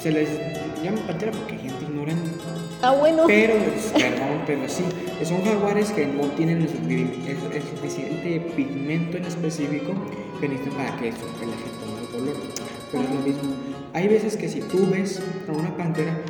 se 0.00 0.12
les 0.12 0.28
llama 0.84 0.98
pantera 1.06 1.32
porque 1.32 1.54
hay 1.54 1.60
gente 1.60 1.84
ignorante. 1.84 2.30
Ah, 2.82 2.92
bueno. 2.92 3.24
Pero, 3.26 3.54
pues, 3.54 3.86
perdón, 3.92 4.42
pero 4.46 4.68
sí, 4.68 4.84
son 5.24 5.42
jaguares 5.44 5.90
que 5.90 6.06
no 6.06 6.22
tienen 6.36 6.62
el, 6.62 6.68
el- 6.68 7.52
el 7.52 7.62
suficiente 7.62 8.40
pigmento 8.54 9.16
en 9.16 9.24
específico 9.24 9.94
que 10.40 10.48
necesitan 10.48 10.76
para 10.78 10.96
que 10.98 11.10
su 11.12 11.18
pelaje 11.40 11.64
tome 11.80 12.00
el 12.02 12.06
color. 12.08 12.36
Pero 12.92 13.02
es 13.04 13.10
lo 13.10 13.20
mismo. 13.20 13.54
Hay 13.94 14.06
veces 14.08 14.36
que 14.36 14.48
si 14.48 14.60
tú 14.60 14.86
ves 14.90 15.20
a 15.48 15.52
una 15.52 15.76
pantera 15.76 16.20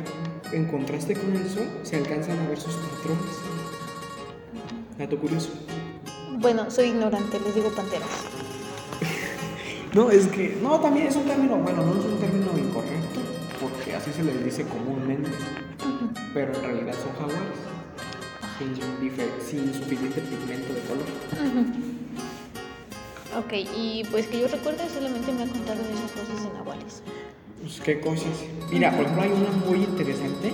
en 0.53 0.65
contraste 0.65 1.13
con 1.15 1.35
el 1.35 1.47
sol, 1.49 1.67
se 1.83 1.97
alcanzan 1.97 2.39
a 2.39 2.47
ver 2.49 2.59
sus 2.59 2.73
patrones. 2.73 3.35
Dato 4.97 5.17
curioso. 5.17 5.49
Bueno, 6.39 6.69
soy 6.71 6.89
ignorante, 6.89 7.39
les 7.39 7.55
digo 7.55 7.69
panteras. 7.69 8.09
No, 9.93 10.11
es 10.11 10.27
que. 10.27 10.57
No, 10.61 10.79
también 10.79 11.07
es 11.07 11.15
un 11.15 11.23
término, 11.23 11.55
bueno, 11.57 11.81
no 11.81 11.97
es 11.97 12.05
un 12.05 12.19
término 12.19 12.51
incorrecto, 12.55 13.19
porque 13.59 13.95
así 13.95 14.11
se 14.11 14.21
les 14.21 14.43
dice 14.43 14.63
comúnmente, 14.63 15.29
pero 16.33 16.53
en 16.53 16.61
realidad 16.61 16.93
son 16.93 17.13
jaguares, 17.13 17.57
sin, 18.59 18.75
sin 19.63 19.73
suficiente 19.73 20.21
pigmento 20.21 20.73
de 20.73 20.81
color. 20.81 21.05
Ok, 23.39 23.53
y 23.75 24.03
pues 24.11 24.27
que 24.27 24.41
yo 24.41 24.47
recuerde 24.49 24.89
solamente 24.89 25.31
me 25.31 25.43
ha 25.43 25.47
contado 25.47 25.81
esas 25.81 26.11
cosas 26.11 26.43
de 26.43 26.53
nahuales. 26.57 27.01
Pues, 27.61 27.79
¿Qué 27.79 27.99
cosas? 27.99 28.43
Mira, 28.69 28.91
por 28.91 29.01
ejemplo, 29.01 29.23
hay 29.23 29.31
una 29.31 29.51
muy 29.65 29.83
interesante 29.83 30.53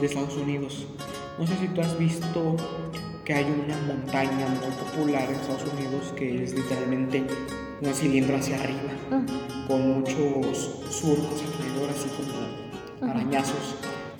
de 0.00 0.06
Estados 0.06 0.36
Unidos. 0.36 0.86
No 1.38 1.46
sé 1.46 1.56
si 1.56 1.68
tú 1.68 1.80
has 1.80 1.98
visto 1.98 2.56
que 3.26 3.34
hay 3.34 3.44
una 3.44 3.76
montaña 3.92 4.46
muy 4.46 4.70
popular 4.70 5.24
en 5.28 5.34
Estados 5.34 5.64
Unidos 5.74 6.14
que 6.16 6.44
es 6.44 6.54
literalmente 6.54 7.24
un 7.82 7.92
cilindro 7.92 8.36
hacia 8.36 8.56
arriba. 8.56 9.26
con 9.66 9.98
muchos 9.98 10.80
surcos 10.90 11.42
alrededor, 11.42 11.90
así 11.90 12.08
como 12.16 13.10
arañazos. 13.10 13.74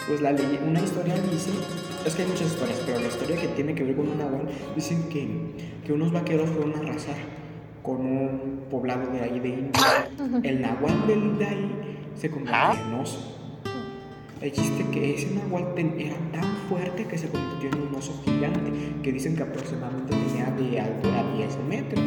Pues 0.08 0.20
la 0.20 0.32
ley, 0.32 0.58
una 0.66 0.80
historia 0.80 1.14
dice, 1.30 1.50
es 2.04 2.16
que 2.16 2.22
hay 2.22 2.28
muchas 2.28 2.48
historias, 2.48 2.82
pero 2.84 2.98
la 2.98 3.06
historia 3.06 3.36
que 3.36 3.46
tiene 3.48 3.76
que 3.76 3.84
ver 3.84 3.94
con 3.94 4.08
un 4.08 4.18
nahual, 4.18 4.48
dicen 4.74 5.08
que, 5.08 5.28
que 5.84 5.92
unos 5.92 6.10
vaqueros 6.10 6.50
fueron 6.50 6.74
a 6.74 6.78
arrasar 6.78 7.14
con 7.84 8.04
un 8.04 8.64
poblado 8.68 9.08
de 9.12 9.20
ahí 9.20 9.38
de 9.38 9.48
India. 9.50 10.10
El 10.42 10.60
nahual 10.60 11.06
del 11.06 11.38
de 11.38 11.46
ahí 11.46 11.70
se 12.16 12.28
convirtió 12.28 12.72
en 12.72 12.94
oso. 12.94 13.35
El 14.40 14.52
chiste 14.52 14.84
que 14.92 15.14
ese 15.14 15.34
nahual 15.34 15.74
ten- 15.74 15.94
era 15.98 16.16
tan 16.32 16.44
fuerte 16.68 17.04
que 17.04 17.16
se 17.18 17.28
convirtió 17.28 17.70
en 17.70 17.88
un 17.88 17.94
oso 17.94 18.12
gigante, 18.24 18.70
que 19.02 19.12
dicen 19.12 19.34
que 19.34 19.42
aproximadamente 19.42 20.14
tenía 20.14 20.50
de 20.50 20.80
altura 20.80 21.24
10 21.36 21.58
metros 21.68 22.04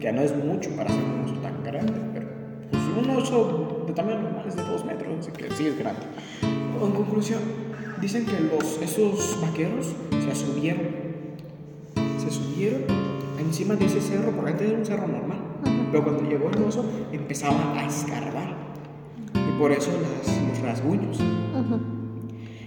que 0.00 0.12
no 0.12 0.20
es 0.20 0.36
mucho 0.36 0.70
para 0.76 0.90
ser 0.90 1.02
un 1.02 1.24
oso 1.24 1.34
tan 1.40 1.62
grande, 1.64 1.92
pero 2.12 2.26
pues 2.70 2.82
un 3.06 3.10
oso 3.10 3.84
de 3.86 3.92
tamaño 3.94 4.20
normal 4.20 4.44
es 4.48 4.56
de 4.56 4.62
2 4.62 4.84
metros, 4.84 5.18
así 5.20 5.30
que 5.32 5.50
sí 5.54 5.66
es 5.66 5.78
grande. 5.78 6.02
En 6.42 6.90
conclusión, 6.90 7.40
dicen 8.02 8.26
que 8.26 8.38
los, 8.40 8.80
esos 8.82 9.38
vaqueros 9.40 9.94
se 10.10 10.34
subieron, 10.34 10.82
se 12.18 12.30
subieron 12.30 12.82
encima 13.38 13.76
de 13.76 13.86
ese 13.86 14.00
cerro, 14.02 14.30
porque 14.32 14.50
antes 14.50 14.68
era 14.68 14.78
un 14.78 14.84
cerro 14.84 15.06
normal, 15.06 15.38
pero 15.90 16.04
cuando 16.04 16.22
llegó 16.28 16.50
el 16.50 16.62
oso 16.64 16.84
empezaba 17.12 17.74
a 17.78 17.86
escarbar, 17.86 18.54
por 19.58 19.72
eso 19.72 19.90
las- 19.92 20.48
los 20.48 20.58
rasguños. 20.60 21.18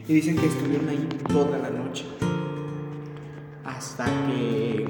Y 0.07 0.13
dicen 0.13 0.37
que 0.37 0.45
estuvieron 0.47 0.87
ahí 0.89 1.07
toda 1.27 1.57
la 1.57 1.69
noche. 1.69 2.05
Hasta 3.65 4.05
que. 4.05 4.85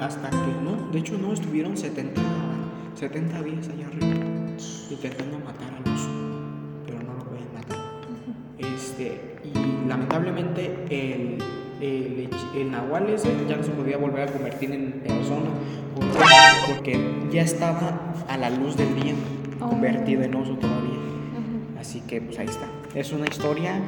Hasta 0.00 0.30
que 0.30 0.36
no. 0.64 0.90
De 0.92 0.98
hecho, 1.00 1.18
no, 1.18 1.32
estuvieron 1.32 1.76
70, 1.76 2.20
70 2.94 3.42
días 3.42 3.68
allá 3.68 3.86
arriba. 3.88 4.14
Intentando 4.90 5.38
matar 5.40 5.74
al 5.74 5.92
oso. 5.92 6.08
Pero 6.86 6.98
no 7.02 7.14
lo 7.14 7.24
pueden 7.24 7.52
matar. 7.54 7.78
Este. 8.58 9.36
Y 9.44 9.88
lamentablemente 9.88 10.74
el. 10.90 11.38
El, 11.80 12.28
el 12.56 12.70
nahual 12.72 13.08
ese 13.10 13.28
ya 13.48 13.56
no 13.56 13.62
se 13.62 13.70
podía 13.70 13.96
volver 13.98 14.28
a 14.28 14.32
convertir 14.32 14.72
en 14.72 14.94
persona 15.06 15.46
porque, 15.94 16.18
porque 16.66 17.28
ya 17.32 17.42
estaba 17.42 18.14
a 18.28 18.36
la 18.36 18.50
luz 18.50 18.76
del 18.76 18.96
día 19.00 19.14
Oh. 19.60 19.68
convertido 19.68 20.22
en 20.22 20.34
oso 20.34 20.54
todavía. 20.54 20.97
Así 21.78 22.00
que 22.00 22.20
pues 22.20 22.38
ahí 22.38 22.46
está. 22.46 22.66
Es 22.94 23.12
una 23.12 23.26
historia 23.26 23.80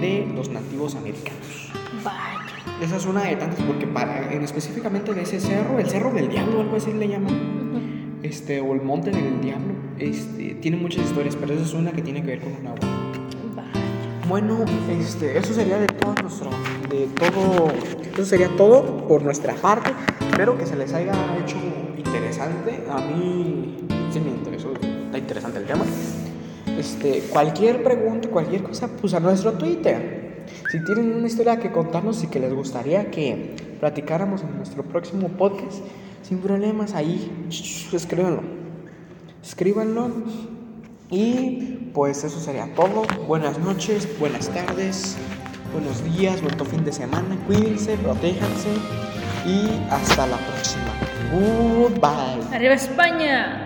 de 0.00 0.26
los 0.34 0.48
nativos 0.48 0.94
americanos. 0.94 1.70
Vaya. 2.04 2.40
Esa 2.82 2.96
es 2.96 3.06
una 3.06 3.24
de 3.24 3.36
tantas 3.36 3.60
porque 3.62 3.86
para, 3.86 4.32
en 4.32 4.42
específicamente 4.42 5.14
de 5.14 5.22
ese 5.22 5.40
cerro, 5.40 5.78
el 5.78 5.88
cerro 5.88 6.12
del 6.12 6.28
diablo, 6.28 6.60
algo 6.60 6.76
así 6.76 6.92
le 6.92 7.08
llaman, 7.08 8.18
este, 8.22 8.60
o 8.60 8.74
el 8.74 8.82
monte 8.82 9.10
del 9.10 9.40
diablo, 9.40 9.74
este, 9.98 10.56
tiene 10.56 10.76
muchas 10.76 11.04
historias, 11.04 11.36
pero 11.36 11.54
esa 11.54 11.64
es 11.64 11.72
una 11.72 11.92
que 11.92 12.02
tiene 12.02 12.20
que 12.22 12.28
ver 12.28 12.40
con 12.40 12.52
un 12.52 12.66
agua. 12.66 12.78
Bueno, 14.28 14.64
este, 14.90 15.38
eso 15.38 15.54
sería 15.54 15.78
de 15.78 15.86
todo 15.86 16.14
nuestro, 16.20 16.50
de 16.90 17.06
todo, 17.14 17.68
eso 18.12 18.24
sería 18.24 18.48
todo 18.56 19.06
por 19.06 19.22
nuestra 19.22 19.54
parte. 19.54 19.92
Espero 20.28 20.58
que 20.58 20.66
se 20.66 20.76
les 20.76 20.92
haya 20.92 21.12
hecho 21.38 21.56
interesante. 21.96 22.82
A 22.90 22.98
mí 22.98 23.86
sí 24.12 24.20
me 24.20 24.30
interesó, 24.30 24.72
está 24.74 25.18
interesante 25.18 25.58
el 25.60 25.64
tema. 25.64 25.84
Este, 26.78 27.20
cualquier 27.30 27.82
pregunta, 27.82 28.28
cualquier 28.28 28.62
cosa, 28.62 28.88
pues 29.00 29.14
a 29.14 29.20
nuestro 29.20 29.52
Twitter. 29.54 30.44
Si 30.70 30.84
tienen 30.84 31.14
una 31.14 31.26
historia 31.26 31.58
que 31.58 31.72
contarnos 31.72 32.22
y 32.22 32.26
que 32.28 32.38
les 32.38 32.52
gustaría 32.52 33.10
que 33.10 33.56
platicáramos 33.80 34.42
en 34.42 34.56
nuestro 34.56 34.82
próximo 34.82 35.28
podcast, 35.28 35.78
sin 36.22 36.38
problemas, 36.38 36.94
ahí 36.94 37.30
escríbanlo. 37.92 38.42
Escríbanlo. 39.42 40.10
Y 41.10 41.90
pues 41.94 42.24
eso 42.24 42.40
sería 42.40 42.74
todo. 42.74 43.04
Buenas 43.26 43.58
noches, 43.58 44.08
buenas 44.18 44.48
tardes, 44.48 45.16
buenos 45.72 46.02
días, 46.04 46.42
buen 46.42 46.58
fin 46.66 46.84
de 46.84 46.92
semana. 46.92 47.38
Cuídense, 47.46 47.96
protéjanse 47.98 48.68
y 49.46 49.80
hasta 49.90 50.26
la 50.26 50.36
próxima. 50.36 50.92
Goodbye. 51.32 52.54
¡Arriba 52.54 52.74
España! 52.74 53.62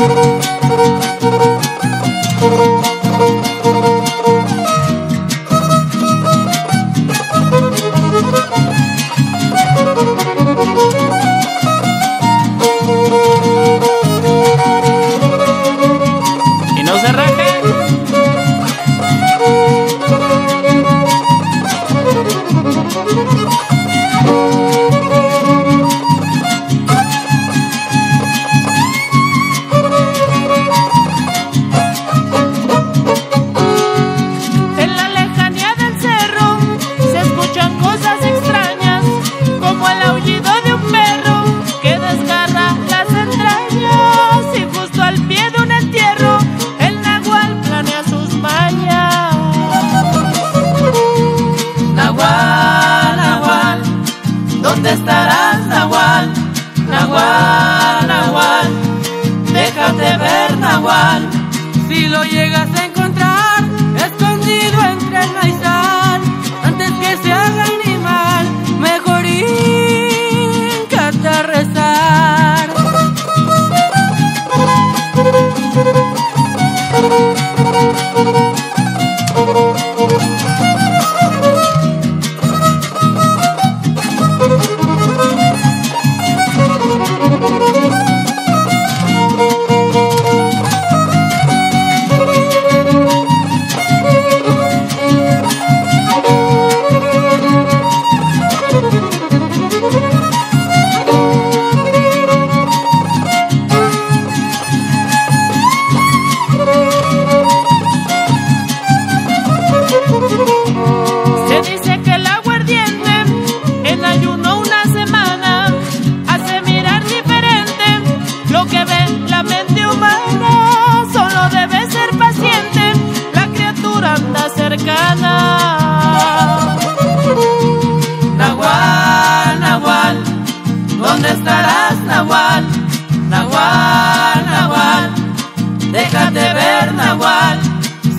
Y 0.00 0.02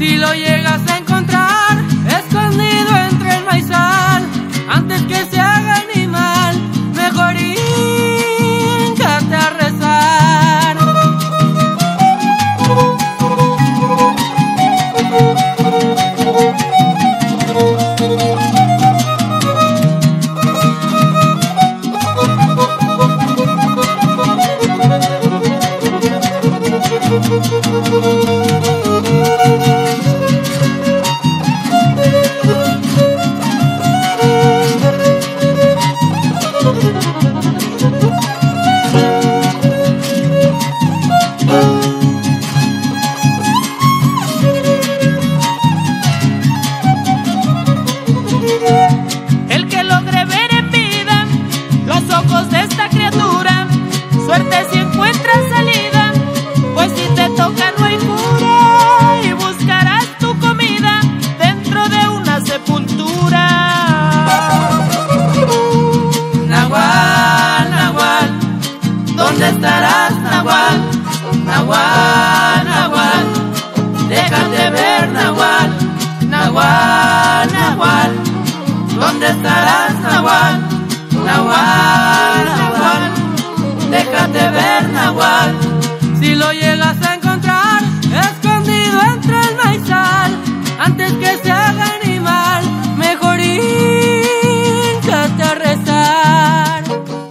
Si 0.01 0.17
lo 0.17 0.33
llegas 0.33 0.81
a 0.89 1.00